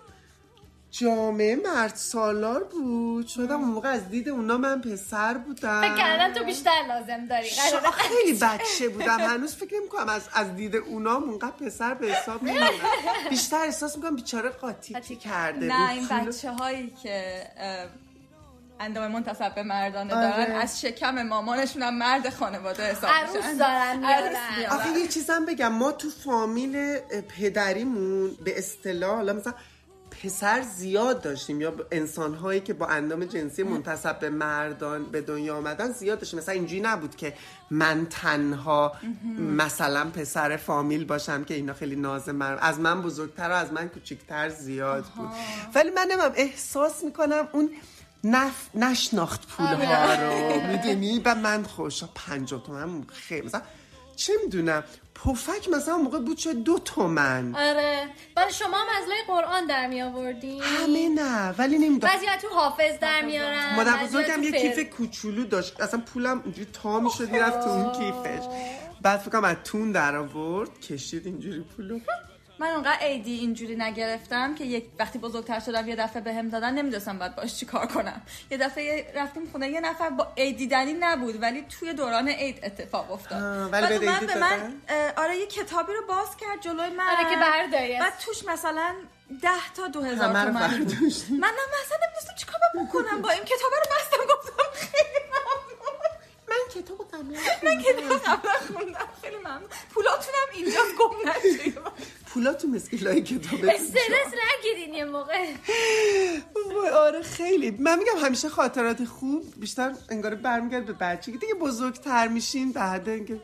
جامعه 0.91 1.57
مرد 1.57 1.95
سالار 1.95 2.64
بود. 2.64 3.26
شایدم 3.26 3.57
اون 3.61 3.68
موقع 3.68 3.88
از 3.88 4.09
دید 4.09 4.28
اونا 4.28 4.57
من 4.59 4.80
پسر 4.80 5.34
بودم. 5.34 5.80
فکر 5.95 6.32
تو 6.34 6.45
بیشتر 6.45 6.70
لازم 6.88 7.26
داری. 7.26 7.51
شا- 7.51 7.91
خیلی 7.93 8.38
بچه. 8.38 8.88
بودم. 8.88 9.18
هنوز 9.20 9.55
فکر 9.55 9.74
نمی‌کنم 9.80 10.09
از 10.09 10.22
از 10.34 10.57
دید 10.57 10.76
اونا 10.76 11.14
اونقدر 11.16 11.51
پسر 11.51 11.95
به 11.95 12.07
حساب 12.12 12.43
نمیاد 12.45 12.70
بیشتر 13.30 13.57
احساس 13.64 13.97
می‌کنم 13.97 14.16
بیچاره 14.16 14.49
قاطی 14.49 15.16
کرده 15.16 15.66
نه 15.66 15.99
بود. 16.01 16.12
این 16.12 16.26
بچه 16.28 16.51
هایی 16.51 16.93
که 17.03 17.45
اندام 18.80 19.12
منتصب 19.12 19.55
به 19.55 19.62
مردانه 19.62 20.14
آره. 20.14 20.30
دارن 20.47 20.53
از 20.61 20.80
شکم 20.80 21.22
مامانشون 21.22 21.82
هم 21.82 21.99
مرد 21.99 22.30
خانواده 22.30 22.82
حساب 22.91 23.11
عروس 23.11 23.36
میشن. 23.36 23.57
دارن. 23.57 24.05
آخه 24.70 24.99
یه 24.99 25.09
چیزم 25.09 25.47
بگم. 25.47 25.72
ما 25.72 25.93
تو 25.93 26.11
فامیل 26.11 26.99
پدریمون 27.38 28.30
به 28.45 28.59
اصطلاح 28.59 29.14
حالا 29.16 29.32
مثلا 29.32 29.55
پسر 30.22 30.62
زیاد 30.62 31.22
داشتیم. 31.22 31.60
یا 31.60 31.74
انسان 31.90 32.34
هایی 32.34 32.60
که 32.60 32.72
با 32.72 32.86
اندام 32.86 33.24
جنسی 33.24 33.62
منتصب 33.62 34.18
به 34.18 34.30
مردان 34.30 35.04
به 35.04 35.20
دنیا 35.20 35.56
آمدن 35.56 35.92
زیاد 35.92 36.18
داشتیم. 36.18 36.38
مثلا 36.38 36.54
اینجوری 36.54 36.80
نبود 36.80 37.16
که 37.16 37.34
من 37.70 38.06
تنها 38.10 38.92
مثلا 39.38 40.10
پسر 40.10 40.56
فامیل 40.56 41.04
باشم 41.04 41.44
که 41.44 41.54
اینا 41.54 41.72
خیلی 41.72 41.96
ناز 41.96 42.28
من. 42.28 42.58
از 42.58 42.80
من 42.80 43.02
بزرگتر 43.02 43.48
و 43.48 43.52
از 43.52 43.72
من 43.72 43.88
کوچکتر 43.88 44.48
زیاد 44.48 45.04
بود. 45.04 45.28
ولی 45.74 45.90
من 45.90 46.06
نمیم 46.10 46.32
احساس 46.34 47.04
می‌کنم 47.04 47.48
اون 47.52 47.70
نف... 48.24 48.68
نشناخت 48.74 49.48
پولها 49.48 50.14
رو. 50.14 50.60
می‌دونی؟ 50.66 51.22
و 51.24 51.34
من 51.34 51.62
خوشا 51.62 52.08
پنجاه 52.14 52.62
تومن 52.64 53.02
خیلی 53.02 53.46
مثلا 53.46 53.62
چه 54.20 54.32
می‌دونم 54.44 54.84
پفک 55.14 55.68
مثلا 55.68 55.96
موقع 55.96 56.18
بود 56.18 56.38
شد 56.38 56.52
دو 56.52 56.78
تومن. 56.78 57.54
آره. 57.54 58.08
بعد 58.34 58.50
شما 58.50 58.76
هم 58.76 58.86
از 59.02 59.08
لای 59.08 59.22
قرآن 59.26 59.66
در 59.66 59.86
می 59.86 60.02
آوردین 60.02 60.62
همه 60.62 61.08
نه 61.08 61.54
ولی 61.58 61.78
نمی‌دونم. 61.78 61.98
بعضی 61.98 62.26
تو 62.42 62.48
حافظ 62.48 62.98
در 63.00 63.22
میارن. 63.22 63.76
مادر 63.76 63.96
بزرگم 64.04 64.42
یه 64.42 64.50
کیف 64.50 64.78
کوچولو 64.90 65.44
داشت. 65.44 65.80
اصلا 65.80 66.00
پولم 66.00 66.40
اینجوری 66.44 66.68
تا 66.72 67.00
می‌شد 67.00 67.30
می‌رفت 67.30 67.60
تو 67.60 67.68
اون 67.68 67.92
کیفش. 67.92 68.44
بعد 69.02 69.20
فکرم 69.20 69.44
از 69.44 69.56
تون 69.64 69.92
در 69.92 70.16
آورد. 70.16 70.80
کشید 70.80 71.26
اینجوری 71.26 71.60
پولو. 71.60 72.00
من 72.61 72.66
اونقدر 72.66 73.06
ایدی 73.06 73.38
اینجوری 73.38 73.76
نگرفتم 73.76 74.54
که 74.54 74.64
یک 74.64 74.84
وقتی 74.98 75.18
بزرگتر 75.18 75.61
شدم 75.61 75.88
یه 75.88 75.96
دفعه 75.96 76.22
بهم 76.22 76.48
دادن 76.48 76.74
نمی‌دونستم 76.74 77.18
باید 77.18 77.36
باش 77.36 77.56
چی 77.56 77.66
کار 77.66 77.86
کنم. 77.86 78.22
یه 78.50 78.58
دفعه 78.58 79.12
رفتیم 79.14 79.48
خونه 79.52 79.68
یه 79.68 79.80
نفر 79.80 80.11
با 80.11 80.32
عید 80.36 80.56
دیدنی 80.56 80.92
نبود 80.92 81.42
ولی 81.42 81.62
توی 81.62 81.92
دوران 81.92 82.28
عید 82.28 82.61
اتفاق 82.62 83.12
افتاد. 83.12 83.72
ولی 83.72 83.98
بعد 83.98 84.04
عیدی 84.04 84.26
به 84.26 84.38
من 84.38 84.72
آره 85.16 85.36
یه 85.36 85.46
کتابی 85.46 85.92
رو 85.92 86.06
باز 86.08 86.36
کرد 86.36 86.61
جلوی 86.61 86.90
من. 86.90 87.04
آره 87.04 87.30
که 87.30 87.36
برداری 87.36 87.98
بعد 87.98 88.18
توش 88.18 88.44
مثلا 88.44 88.94
ده 89.42 89.72
تا 89.76 89.88
دو 89.88 90.02
هزار 90.02 90.32
تومن. 90.32 90.52
من 90.52 90.58
نه 90.58 91.66
مثلا 91.82 91.98
نمی‌دونستم 92.04 92.34
چیکار 92.36 92.61
بکنم. 92.74 93.22
با 93.22 93.30
این 93.30 93.44
کتاب 93.44 93.72
رو 93.72 93.96
بستم 93.96 94.16
گفتم 94.34 94.62
خیلی 94.74 95.24
ممنون. 95.30 95.80
من 96.61 96.82
کتابو 96.82 97.04
قبلا 97.04 97.38
من 97.62 97.82
کتاب 97.82 98.20
قبلا 98.20 98.52
خوندم. 98.52 99.08
خیلی 99.22 99.36
ممنون. 99.36 99.68
پولاتونم 99.94 100.48
اینجا 100.54 100.80
گم 100.98 101.30
نشه 101.30 101.72
پولاتو 102.26 102.68
مثل 102.68 103.04
لای 103.04 103.22
کتاب. 103.22 103.61
استرس 103.64 104.34
نگیرین 104.58 104.94
یه 104.94 105.04
موقع. 105.04 105.52
آره 106.94 107.22
خیلی. 107.22 107.70
من 107.70 107.98
میگم 107.98 108.18
همیشه 108.24 108.48
خاطرات 108.48 109.04
خوب 109.04 109.54
بیشتر 109.56 109.94
انگار 110.08 110.34
برمیگرد 110.34 110.86
به 110.86 110.92
بچگی. 110.92 111.38
دیگه 111.38 111.54
بزرگتر 111.54 112.28
میشین 112.28 112.72
بعد 112.72 113.08
اینکه 113.08 113.40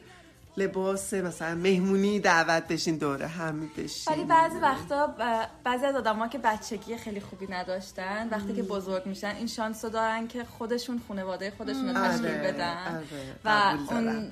لباس 0.57 1.14
مثلا 1.14 1.54
مهمونی 1.54 2.20
دعوت 2.20 2.68
بشین 2.68 2.96
دوره 2.96 3.26
همی 3.26 3.70
بشین 3.78 4.14
ولی 4.14 4.24
بعضی 4.24 4.59
وقتا 4.59 5.07
ب- 5.07 5.46
بعضی 5.64 5.86
از 5.86 5.94
آدما 5.94 6.28
که 6.28 6.38
بچگی 6.38 6.96
خیلی 6.96 7.20
خوبی 7.20 7.46
نداشتن 7.46 8.28
وقتی 8.28 8.54
که 8.54 8.62
بزرگ 8.62 9.07
میشن 9.07 9.34
این 9.36 9.46
شانس 9.46 9.84
رو 9.84 9.90
دارن 9.90 10.28
که 10.28 10.44
خودشون 10.44 11.00
خانواده 11.09 11.52
خودشون 11.57 11.88
رو 11.88 12.09
تشکیل 12.09 12.26
آره، 12.26 12.52
بدن 12.52 12.76
آره، 12.96 13.34
و. 13.44 13.94
اون 13.94 14.30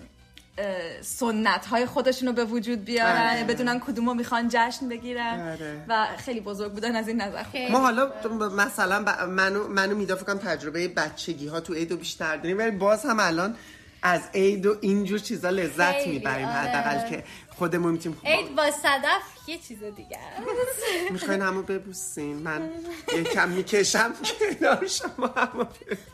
سنت 1.01 1.66
های 1.66 1.87
خودشون 1.87 2.29
رو 2.29 2.35
به 2.35 2.45
وجود 2.45 2.85
بیارن 2.85 3.31
آره. 3.31 3.45
بدونن 3.45 3.81
کدوم 3.81 4.09
رو 4.09 4.14
می‌خوان 4.14 4.49
جشن 4.51 4.89
بگیرن 4.89 5.53
آره. 5.53 5.85
و 5.89 6.07
خیلی 6.16 6.41
بزرگ 6.41 6.72
بودن 6.72 6.97
از 6.97 7.09
این 7.09 7.20
نظر 7.22 7.43
ما 7.70 7.79
حالا 7.79 8.12
مثلا 8.57 9.27
منو 9.27 9.68
منو 9.68 9.97
میدا 9.97 10.16
فکر 10.16 10.25
کنم 10.25 10.39
تجربه 10.39 10.89
بچگی 10.89 11.47
ها 11.47 11.61
تو 11.61 11.75
عید 11.75 11.91
رو 11.91 11.97
بیشتر 11.97 12.37
داریم 12.37 12.59
ولی 12.59 12.70
باز 12.70 13.05
هم 13.07 13.20
الان 13.20 13.57
از 14.07 14.21
عید 14.35 14.67
و 14.67 14.77
اینجور 14.81 15.19
چیزا 15.19 15.51
لذت 15.51 16.07
می‌بریم 16.07 16.49
آره. 16.49 16.57
حداقل 16.57 17.11
که 17.11 17.25
خودمون 17.49 17.93
می‌تونیم 17.93 18.19
عید 18.25 18.55
با 18.57 18.71
صدف 18.71 19.23
یه 19.49 19.59
چیز 19.59 19.85
دیگه. 19.85 20.19
می‌خواین 21.13 21.43
همو 21.43 21.63
ببوسین. 21.63 22.37
من 22.37 22.71
یکم 23.19 23.49
می‌کشم 23.49 24.15
کنار 24.61 24.87
شما 24.87 25.27
همو. 25.27 25.65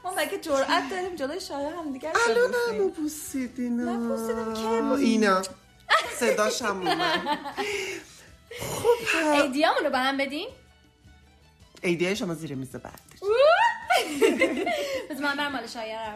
ما 0.05 0.15
مگه 0.17 0.39
جرأت 0.41 0.91
داریم 0.91 1.17
جلوی 1.17 1.41
شایع 1.41 1.69
هم 1.69 1.93
دیگر 1.93 2.13
الان 2.29 2.55
همو 2.71 2.89
بوسیدین 2.89 3.81
نبوسیدم 3.81 4.55
که 4.55 4.93
اینا. 4.95 5.43
صداش 6.19 6.63
هم 6.63 6.81
اومد. 6.89 7.39
خب 8.61 9.43
عیدیامون 9.43 9.85
رو 9.85 9.91
به 9.91 9.99
هم 9.99 10.17
بدین. 10.17 10.49
ایدیای 11.83 12.17
شما 12.17 12.35
زیر 12.35 12.55
میز 12.55 12.71
بعد. 12.71 13.10
بذار 15.11 15.23
من 15.23 15.37
برم 15.37 15.53
مال 15.53 15.63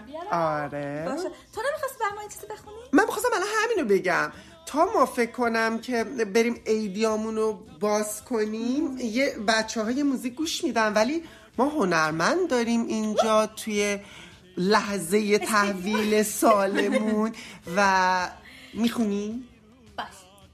بیارم. 0.06 0.26
آره. 0.30 1.04
باشه. 1.08 1.28
تو 1.54 1.62
نمی‌خواستی 1.68 1.98
بر 2.00 2.16
ما 2.16 2.22
یه 2.22 2.28
چیزی 2.28 2.46
بخونی؟ 2.46 2.76
من 2.92 3.04
می‌خواستم 3.04 3.28
الان 3.34 3.48
همینو 3.62 3.88
بگم. 3.88 4.32
تا 4.66 4.84
ما 4.94 5.06
فکر 5.06 5.30
کنم 5.30 5.78
که 5.78 6.04
بریم 6.04 6.60
ایدیامون 6.66 7.36
رو 7.36 7.52
باز 7.80 8.24
کنیم 8.24 8.98
یه 8.98 9.36
بچه 9.48 9.82
های 9.82 10.02
موزیک 10.02 10.34
گوش 10.34 10.64
میدن 10.64 10.92
ولی 10.92 11.22
ما 11.58 11.64
هنرمند 11.64 12.48
داریم 12.50 12.86
اینجا 12.86 13.46
توی 13.46 13.98
لحظه 14.56 15.38
تحویل 15.38 16.22
سالمون. 16.22 17.32
و 17.76 18.30
می‌خونیم 18.74 19.48
باش. 19.98 20.06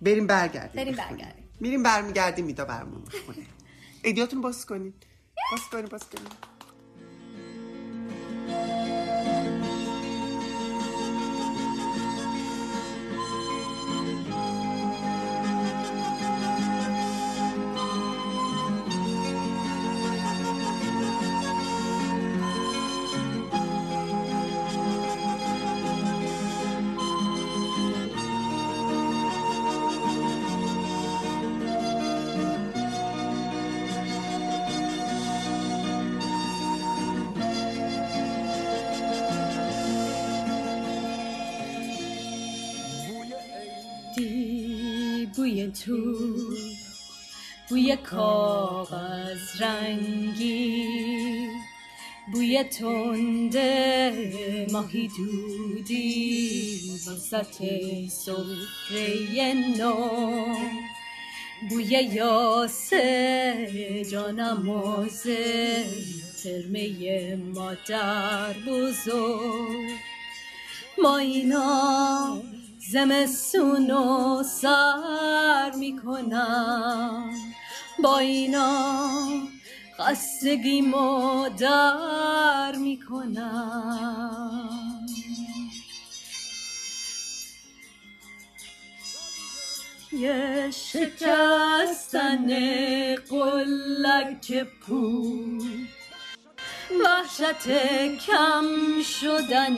بریم 0.03 0.27
برگردیم. 0.27 0.85
بریم. 0.85 0.97
برگردیم. 0.97 1.49
میریم 1.61 1.83
برمیگردیم 1.83 2.45
میدا 2.45 2.65
برامون 2.65 3.03
می‌خونه. 3.13 3.47
ایدیاتون 4.03 4.41
باز 4.41 4.67
کنید. 4.67 4.95
باز 5.53 5.69
کنید 5.73 5.91
تو. 45.73 46.17
بوی 47.71 47.97
کاغذ 47.97 49.63
رنگی 49.63 51.49
بوی 52.33 52.65
تنده 52.65 54.67
ماهی 54.73 55.09
دودی 55.09 56.81
وسط 56.95 57.63
سفره 58.09 59.55
نو 59.79 59.95
بوی 61.69 61.85
یاسه 61.85 63.07
جانماز 64.11 65.23
ترمه 66.43 67.37
مادر 67.37 68.55
بزرگ. 68.67 69.91
ما 71.03 71.19
اینا 71.19 72.43
زمستون 72.89 73.91
و 73.91 74.43
سر 74.43 75.71
می‌کنم. 75.79 77.31
با 78.03 78.19
اینا 78.19 79.11
خستگی 79.99 80.81
مادر 80.81 82.75
می‌کنم. 82.77 84.31
یه 90.13 90.71
شکستن 90.71 92.47
قلک 93.15 94.67
پول 94.81 95.87
وحشت 96.99 97.69
کم 98.27 98.67
شدن 99.21 99.77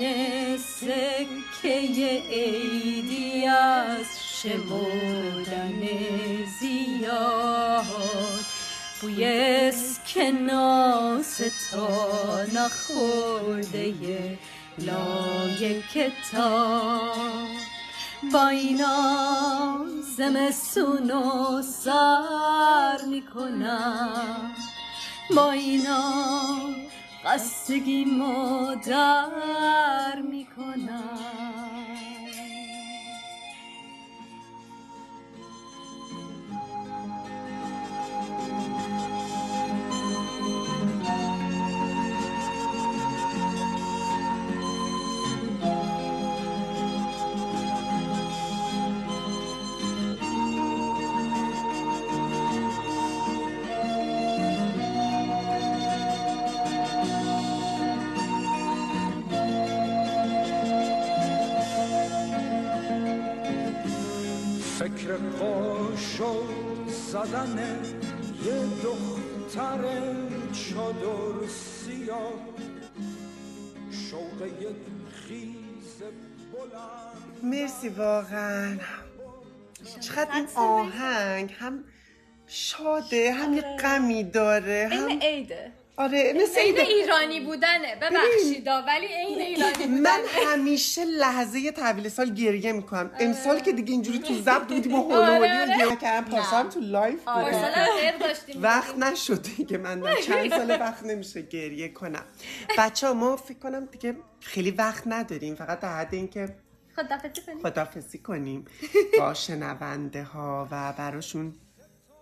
سکه 0.57 2.23
عیدی 2.31 3.47
از 3.47 4.07
شمردن 4.43 5.83
زیاد. 6.61 7.85
بوی 9.01 9.25
اسکناس 9.69 11.41
تا 11.71 12.45
نخورده 12.55 14.39
لای 14.79 15.83
کتاب. 15.95 17.47
با 18.33 18.49
اینا 18.49 19.87
زمستون 20.17 21.11
و 21.11 21.63
سر 21.63 22.99
می‌کنم. 23.07 24.53
با 25.37 25.51
اینا 25.51 26.13
خستگی 27.25 28.05
مادر 28.05 30.23
می‌کنم. 30.31 31.82
فکر 65.13 65.29
قاشو 65.39 66.43
زدن 66.87 67.59
یه 68.45 68.61
دختر 68.83 69.81
چادر 70.53 71.47
سیاه. 71.49 72.33
شوق 73.91 74.43
یک 74.61 74.77
خیز 75.13 76.03
بلند. 76.53 77.43
مرسی 77.43 77.89
واقعا. 77.89 78.79
چقدر 80.01 80.35
این 80.35 80.47
آهنگ 80.57 81.55
هم 81.59 81.85
شاده 82.47 83.33
هم 83.33 83.55
یه 83.55 83.63
غمی 83.63 84.25
داره 84.25 84.89
هم 84.93 85.19
عیده. 85.23 85.73
آره 85.97 86.33
مثل 86.37 86.61
عید- 86.61 86.79
ایرانی 86.79 87.41
بودنه 87.41 87.97
ببخشید 87.97 88.67
ولی 88.87 89.07
عین 89.07 89.41
ایرانی 89.41 89.87
من 89.87 90.21
بودنه. 90.23 90.47
همیشه 90.47 91.05
لحظه 91.05 91.73
تحویل 91.73 92.09
سال 92.09 92.35
گریه 92.35 92.73
می‌کنم. 92.73 93.11
امسال 93.21 93.61
که 93.61 93.73
دیگه 93.73 93.93
اینجوری 93.93 94.19
تو 94.19 94.35
ضبط 94.35 94.69
بودیم 94.69 94.95
و 94.95 95.13
آره، 95.13 95.25
هلولی 95.27 95.51
آره. 95.51 95.75
و 95.77 95.79
گریه 95.79 95.97
کردم 95.97 96.31
پارسال 96.31 96.69
تو 96.69 96.81
live 96.81 97.25
بودم. 97.25 98.19
داشتیم. 98.21 98.63
وقت 98.63 98.99
نشد 98.99 99.43
دیگه 99.57 99.79
من 99.79 99.99
من 99.99 100.15
چند 100.27 100.51
سال 100.51 100.71
وقت 100.71 101.03
نمیشه 101.03 101.43
گریه 101.43 101.89
کنم. 101.89 102.25
بچه 102.79 103.07
ها 103.07 103.15
ما 103.15 103.37
فکر 103.37 103.59
کنم 103.59 103.87
دیگه 103.87 104.17
خیلی 104.41 104.71
وقت 104.71 105.03
نداریم 105.07 105.55
فقط 105.55 105.81
در 105.81 105.97
حد 105.99 106.15
اینکه 106.15 106.57
خدافظی 106.97 107.43
کنیم. 107.47 107.59
خدافظی 107.63 108.19
کنیم 108.19 108.65
با 109.19 109.35
شنونده 109.35 110.23
ها 110.23 110.69
و 110.71 110.93
براشون 110.93 111.53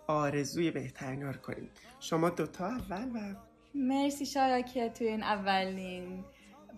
آرزوی 0.06 0.70
بهترین 0.70 1.22
رو 1.22 1.32
کنیم. 1.32 1.70
شما 2.00 2.30
دوتا 2.30 2.66
اول 2.66 3.08
و 3.14 3.49
مرسی 3.74 4.26
شایا 4.26 4.60
که 4.60 4.88
توی 4.88 5.06
این 5.06 5.22
اولین 5.22 6.24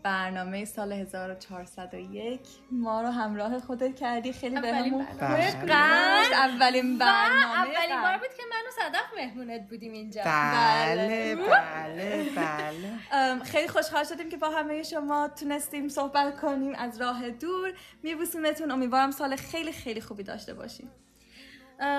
برنامه 0.03 0.64
سال 0.64 0.93
1401 0.93 2.40
ما 2.70 3.03
رو 3.03 3.09
همراه 3.09 3.59
خودت 3.59 3.97
کردی. 3.97 4.32
خیلی 4.32 4.61
بهمون 4.61 5.05
گذشت. 5.05 5.57
اولین 6.32 6.95
و 6.95 6.99
برنامه 6.99 7.59
اولین 7.59 7.74
قبل. 7.90 8.03
بار 8.03 8.18
بود 8.18 8.36
که 8.36 8.43
من 8.51 8.62
و 8.68 8.70
صدف 8.70 9.16
مهمونت 9.16 9.68
بودیم 9.68 9.93
اینجا. 9.93 10.22
بله. 10.24 11.36
بله 11.36 12.26
بله. 12.36 12.93
ام، 13.12 13.43
خیلی 13.43 13.68
خوشحال 13.68 14.05
شدیم 14.05 14.28
که 14.28 14.36
با 14.36 14.51
همه 14.51 14.82
شما 14.82 15.28
تونستیم 15.28 15.88
صحبت 15.88 16.40
کنیم 16.40 16.74
از 16.74 17.01
راه 17.01 17.30
دور. 17.30 17.72
میبوسیمتون. 18.03 18.70
امیدوارم 18.70 19.11
سال 19.11 19.36
خیلی 19.36 19.72
خیلی 19.72 20.01
خوبی 20.01 20.22
داشته 20.22 20.55
باشیم. 20.55 20.90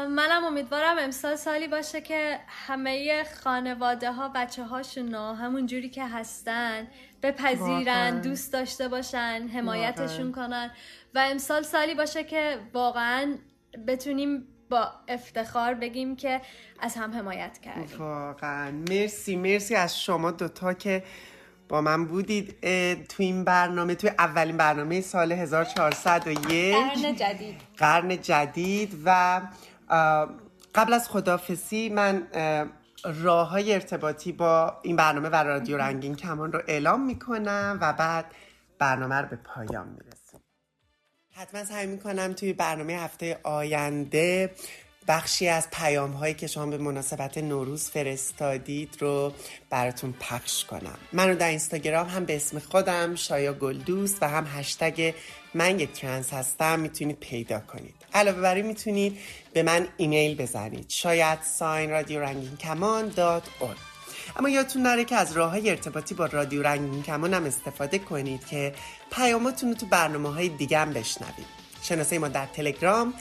منم 0.10 0.44
امیدوارم 0.44 0.98
امسال 1.00 1.36
سالی 1.36 1.68
باشه 1.68 2.02
که 2.02 2.40
همه 2.48 3.24
خانواده 3.44 4.12
ها 4.12 4.30
بچه 4.36 4.64
هاشون 4.64 5.14
همون 5.14 5.66
جوری 5.66 5.90
که 5.90 6.06
هستن 6.06 6.88
بپذیرن. 7.24 8.22
دوست 8.22 8.54
داشته 8.54 8.88
باشن 8.88 9.50
حمایتشون. 9.54 10.32
کنن 10.32 10.72
و 11.16 11.20
امسال 11.32 11.64
سالی 11.64 11.96
باشه 11.96 12.24
که 12.24 12.58
واقعا 12.74 13.38
بتونیم 13.88 14.48
با 14.70 14.92
افتخار 15.08 15.74
بگیم 15.74 16.16
که 16.16 16.42
از 16.80 16.96
هم 16.96 17.14
حمایت 17.14 17.58
کردیم 17.58 17.98
واقعا 18.00 18.72
مرسی 18.72 19.36
مرسی 19.36 19.76
از 19.76 20.02
شما 20.02 20.32
دوتا 20.32 20.74
که 20.74 21.04
با 21.74 21.82
من 21.82 22.06
بودید 22.06 22.62
تو 23.08 23.24
این 23.24 23.44
برنامه 23.44 23.96
توی 23.96 24.10
اولین 24.10 24.58
برنامه 24.58 25.02
سال 25.02 25.32
1401 25.32 26.76
قرن 26.76 27.16
جدید. 27.16 27.56
قرن 27.78 28.22
جدید 28.22 28.98
و 29.06 29.42
قبل 30.76 30.94
از 30.94 31.10
خدافسی 31.10 31.90
من 31.90 32.28
راه 33.04 33.50
های 33.50 33.74
ارتباطی 33.74 34.32
با 34.32 34.80
این 34.84 34.96
برنامه 34.96 35.30
و 35.30 35.36
رادیو 35.36 35.78
رنگین 35.78 36.16
کمان 36.16 36.52
رو 36.52 36.62
اعلام 36.68 37.06
می‌کنم 37.06 37.78
و 37.82 37.94
بعد 37.94 38.26
برنامه 38.80 39.16
رو 39.16 39.28
به 39.28 39.36
پایان 39.36 39.88
می‌رسیم 39.88 40.40
حتما 41.32 41.64
سعی 41.64 41.88
می‌کنم 41.88 42.34
توی 42.34 42.54
برنامه 42.54 42.94
هفته 42.94 43.40
آینده 43.44 44.52
بخشی 45.08 45.48
از 45.48 45.68
پیام 45.72 46.12
هایی 46.12 46.34
که 46.34 46.48
شما 46.48 46.66
به 46.66 46.78
مناسبت 46.78 47.38
نوروز 47.38 47.90
فرستادید 47.90 48.96
رو 49.00 49.34
براتون 49.70 50.14
پخش 50.20 50.66
کنم. 50.66 50.98
من 51.14 51.30
رو 51.30 51.36
در 51.36 51.48
اینستاگرام 51.48 52.08
هم 52.08 52.26
به 52.26 52.36
اسم 52.36 52.60
خودم 52.60 53.16
شایا 53.16 53.54
گلدوست 53.54 54.18
و 54.22 54.30
هم 54.30 54.48
هشتگ 54.48 55.14
من 55.54 55.80
یک 55.80 55.94
ترنس 55.94 56.34
هستم. 56.34 56.80
می‌تونید 56.80 57.20
پیدا 57.20 57.60
کنید. 57.60 57.96
علاوه 58.14 58.42
بر 58.42 58.56
این 58.56 58.66
می‌تونید 58.66 59.20
به 59.54 59.64
من 59.64 59.88
ایمیل 59.98 60.36
بزنید. 60.36 60.86
شاید 60.90 61.40
ساین 61.42 61.90
رادیو 61.90 62.22
رنگین 62.22 62.58
کمان 62.58 63.12
اما 64.36 64.50
یادتون 64.50 64.82
نره 64.82 65.06
که 65.06 65.16
از 65.16 65.32
راه 65.32 65.52
های 65.52 65.70
ارتباطی 65.70 66.16
با 66.16 66.26
رادیو 66.26 66.64
رنگین 66.64 67.04
کمان 67.04 67.34
هم 67.34 67.46
استفاده 67.46 68.00
کنید 68.00 68.46
که 68.46 68.74
پیاماتون 69.12 69.70
رو 69.70 69.76
تو 69.76 69.86
برنامه 69.86 70.34
های 70.34 70.50
دیگه 70.50 70.78
هم 70.78 70.94
بشنوید. 70.94 71.46
شناسه 71.82 72.20
ما 72.20 72.28
در 72.28 72.46
تلگرام 72.46 73.14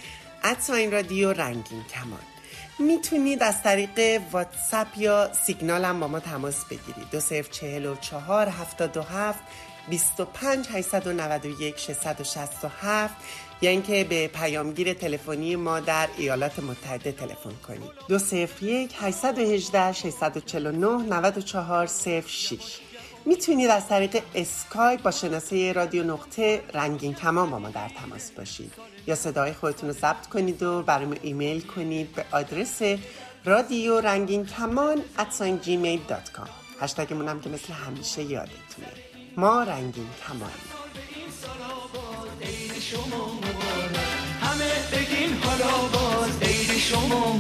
اتساین 0.45 0.93
رادیو 0.93 1.33
رنگین 1.33 1.85
کمان. 1.85 2.21
می‌تونید 2.79 3.43
از 3.43 3.63
طریق 3.63 4.23
واتساپ 4.33 4.87
یا 4.97 5.33
سیگنال 5.33 5.85
هم 5.85 6.01
با 6.01 6.09
ما 6.09 6.21
تماس 6.21 6.65
بگیرید. 6.65 7.11
دو 7.13 7.21
صرف 7.21 7.51
چهل 7.51 7.87
و 7.87 7.97
چهار 7.97 8.49
هفتاد 8.49 8.97
و 8.97 9.03
هفت 9.03 9.41
بیست 9.89 10.21
و 10.21 10.25
پنج 10.25 10.69
هیستد 10.69 11.07
و 11.47 11.63
یک 11.63 11.79
شصد 11.79 12.21
و 12.21 12.25
شست 12.25 12.65
و 12.65 12.69
هفت 12.81 13.15
یا 13.63 13.71
یعنی 13.71 13.83
اینکه 13.83 14.05
به 14.09 14.29
پیامگیر 14.29 14.93
تلفنی 14.93 15.57
ما 15.57 15.81
در 15.81 16.09
ایالات 16.17 16.59
متحده 16.59 17.13
تلفن 17.13 17.55
کنید. 17.69 17.91
دو 18.09 18.19
صفر 18.19 18.63
یک 18.63 18.95
818 19.01 19.93
649 19.93 21.17
94 21.17 21.87
06 21.87 22.81
می‌تونید 23.25 23.71
از 23.71 23.89
طریق 23.89 24.23
اسکایپ 24.35 25.03
با 25.03 25.11
شناسه 25.11 25.73
رادیو 25.73 26.05
نقطه 26.05 26.63
رنگین 26.75 27.15
کمان 27.15 27.51
با 27.51 27.59
ما 27.59 27.71
در 27.71 27.89
تماس 27.89 28.31
باشید 28.31 28.73
یا 29.07 29.15
صدای 29.15 29.53
خودتون 29.53 29.89
رو 29.89 29.95
ضبط 29.95 30.27
کنید 30.27 30.63
و 30.63 30.83
برای 30.83 31.07
ما 31.07 31.15
ایمیل 31.23 31.61
کنید 31.61 32.15
به 32.15 32.25
آدرس 32.31 32.83
رادیو 33.45 34.01
رنگین 34.01 34.47
کمان 34.47 35.03
gmail.com 35.65 36.49
هشتگمون 36.81 37.29
هم 37.29 37.41
که 37.41 37.51
مثل 37.51 37.73
همیشه 37.73 38.23
یادتونه. 38.23 38.89
ما 39.37 39.63
رنگین 39.63 40.09
کمان 40.29 40.51
همه 44.41 44.73
بگین 44.93 45.43
حالا 45.43 45.89
باز. 45.93 46.43
شما 46.79 47.39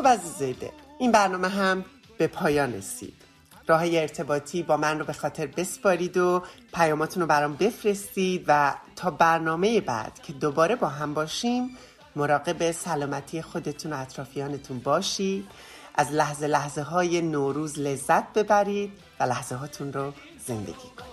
خب 0.00 0.06
عزیزای 0.06 0.52
دل 0.52 0.68
این 0.98 1.12
برنامه 1.12 1.48
هم 1.48 1.84
به 2.18 2.26
پایان 2.26 2.74
رسید. 2.74 3.14
راه 3.66 3.82
ارتباطی 3.84 4.62
با 4.62 4.76
من 4.76 4.98
رو 4.98 5.04
به 5.04 5.12
خاطر 5.12 5.46
بسپارید 5.46 6.16
و 6.16 6.42
پیاماتون 6.74 7.20
رو 7.20 7.26
برام 7.26 7.56
بفرستید 7.56 8.44
و 8.48 8.74
تا 8.96 9.10
برنامه 9.10 9.80
بعد 9.80 10.22
که 10.22 10.32
دوباره 10.32 10.76
با 10.76 10.88
هم 10.88 11.14
باشیم 11.14 11.76
مراقب 12.16 12.70
سلامتی 12.70 13.42
خودتون 13.42 13.92
و 13.92 13.96
اطرافیانتون 13.96 14.78
باشید. 14.78 15.46
از 15.94 16.12
لحظه 16.12 16.46
لحظه 16.46 16.82
های 16.82 17.20
نوروز 17.20 17.78
لذت 17.78 18.32
ببرید 18.32 18.92
و 19.20 19.24
لحظه 19.24 19.54
هاتون 19.54 19.92
رو 19.92 20.12
زندگی 20.46 20.72
کنید. 20.72 21.09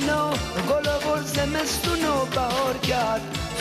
نو 0.00 0.30
گل 0.70 0.88
آورد 0.88 1.26
زمستون 1.26 2.04
و 2.04 2.24
بهار 2.24 2.76
کرد. 2.82 3.20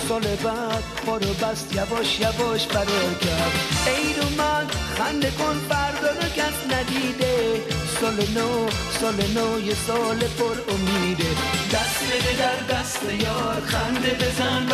سال 0.10 0.22
بعد 0.22 0.84
بارو 1.06 1.34
بست 1.34 1.76
یواش 1.76 2.20
یواش 2.20 2.66
فرار 2.66 3.14
کرد. 3.22 3.52
عید 3.88 4.20
اومد 4.20 4.72
خنده 4.98 5.32
کن 5.32 5.58
فردا 5.70 6.10
رو 6.10 6.30
کس 6.38 6.58
ندیده. 6.74 7.62
سال 8.02 8.16
نو 8.36 8.70
سال 9.00 9.16
نو 9.36 9.60
یه 9.60 9.76
سال 9.88 10.20
پر 10.20 10.74
امیده. 10.74 11.32
دست 11.74 12.04
بده 12.10 12.34
در 12.40 12.76
دست 12.76 13.02
یار 13.26 13.62
خنده 13.66 14.10
بزن 14.10 14.66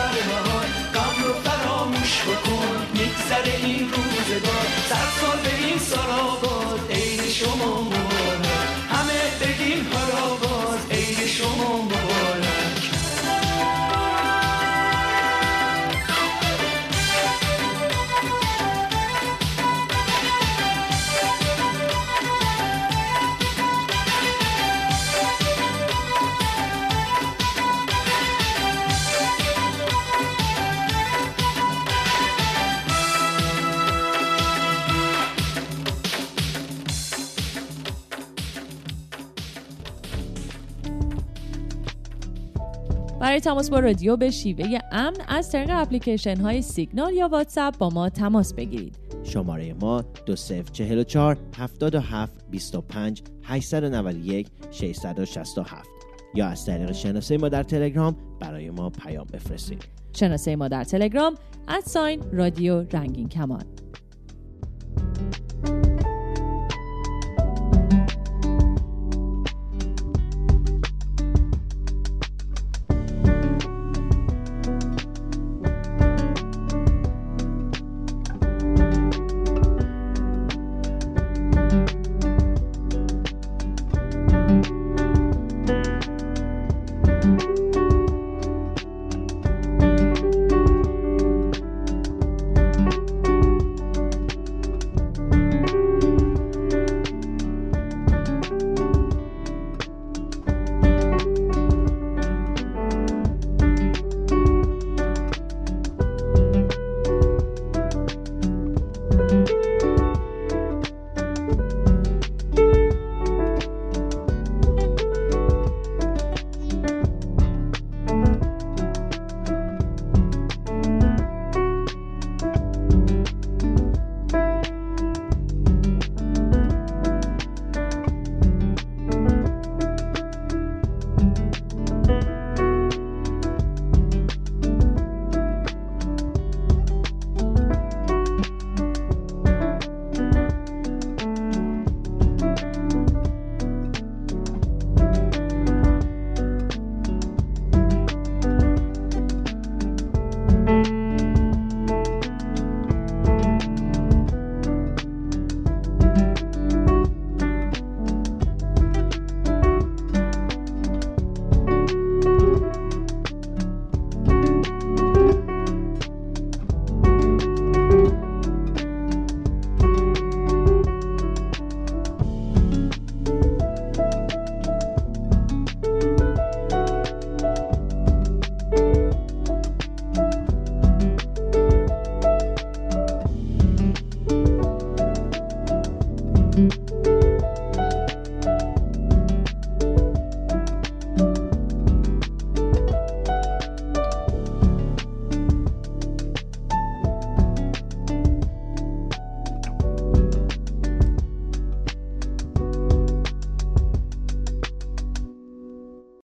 برای 43.34 43.42
تماس 43.42 43.70
با 43.70 43.80
رادیو 43.80 44.18
به 44.18 44.32
شیوه 44.32 44.80
امن 44.92 45.18
از 45.28 45.52
طریق 45.52 45.70
اپلیکیشن 45.72 46.38
های 46.38 46.62
سیگنال 46.62 47.14
یا 47.14 47.28
واتساپ 47.28 47.78
با 47.78 47.90
ما 47.90 48.10
تماس 48.10 48.54
بگیرید. 48.54 48.98
شماره 49.24 49.74
ما 49.74 50.02
2044 50.26 51.38
77 51.58 52.34
25 52.50 53.24
891 53.44 54.48
667 54.72 55.90
یا 56.36 56.48
از 56.48 56.66
طریق 56.66 56.92
شناسه 56.92 57.38
ما 57.38 57.50
در 57.50 57.64
تلگرام 57.64 58.16
برای 58.40 58.70
ما 58.70 58.90
پیام 58.90 59.28
بفرستید. 59.34 59.84
شناسه 60.14 60.56
ما 60.56 60.68
در 60.68 60.84
تلگرام 60.84 61.36
ادساین 61.68 62.22
رادیو 62.32 62.86
رنگین 62.92 63.30
کمان. 63.30 63.64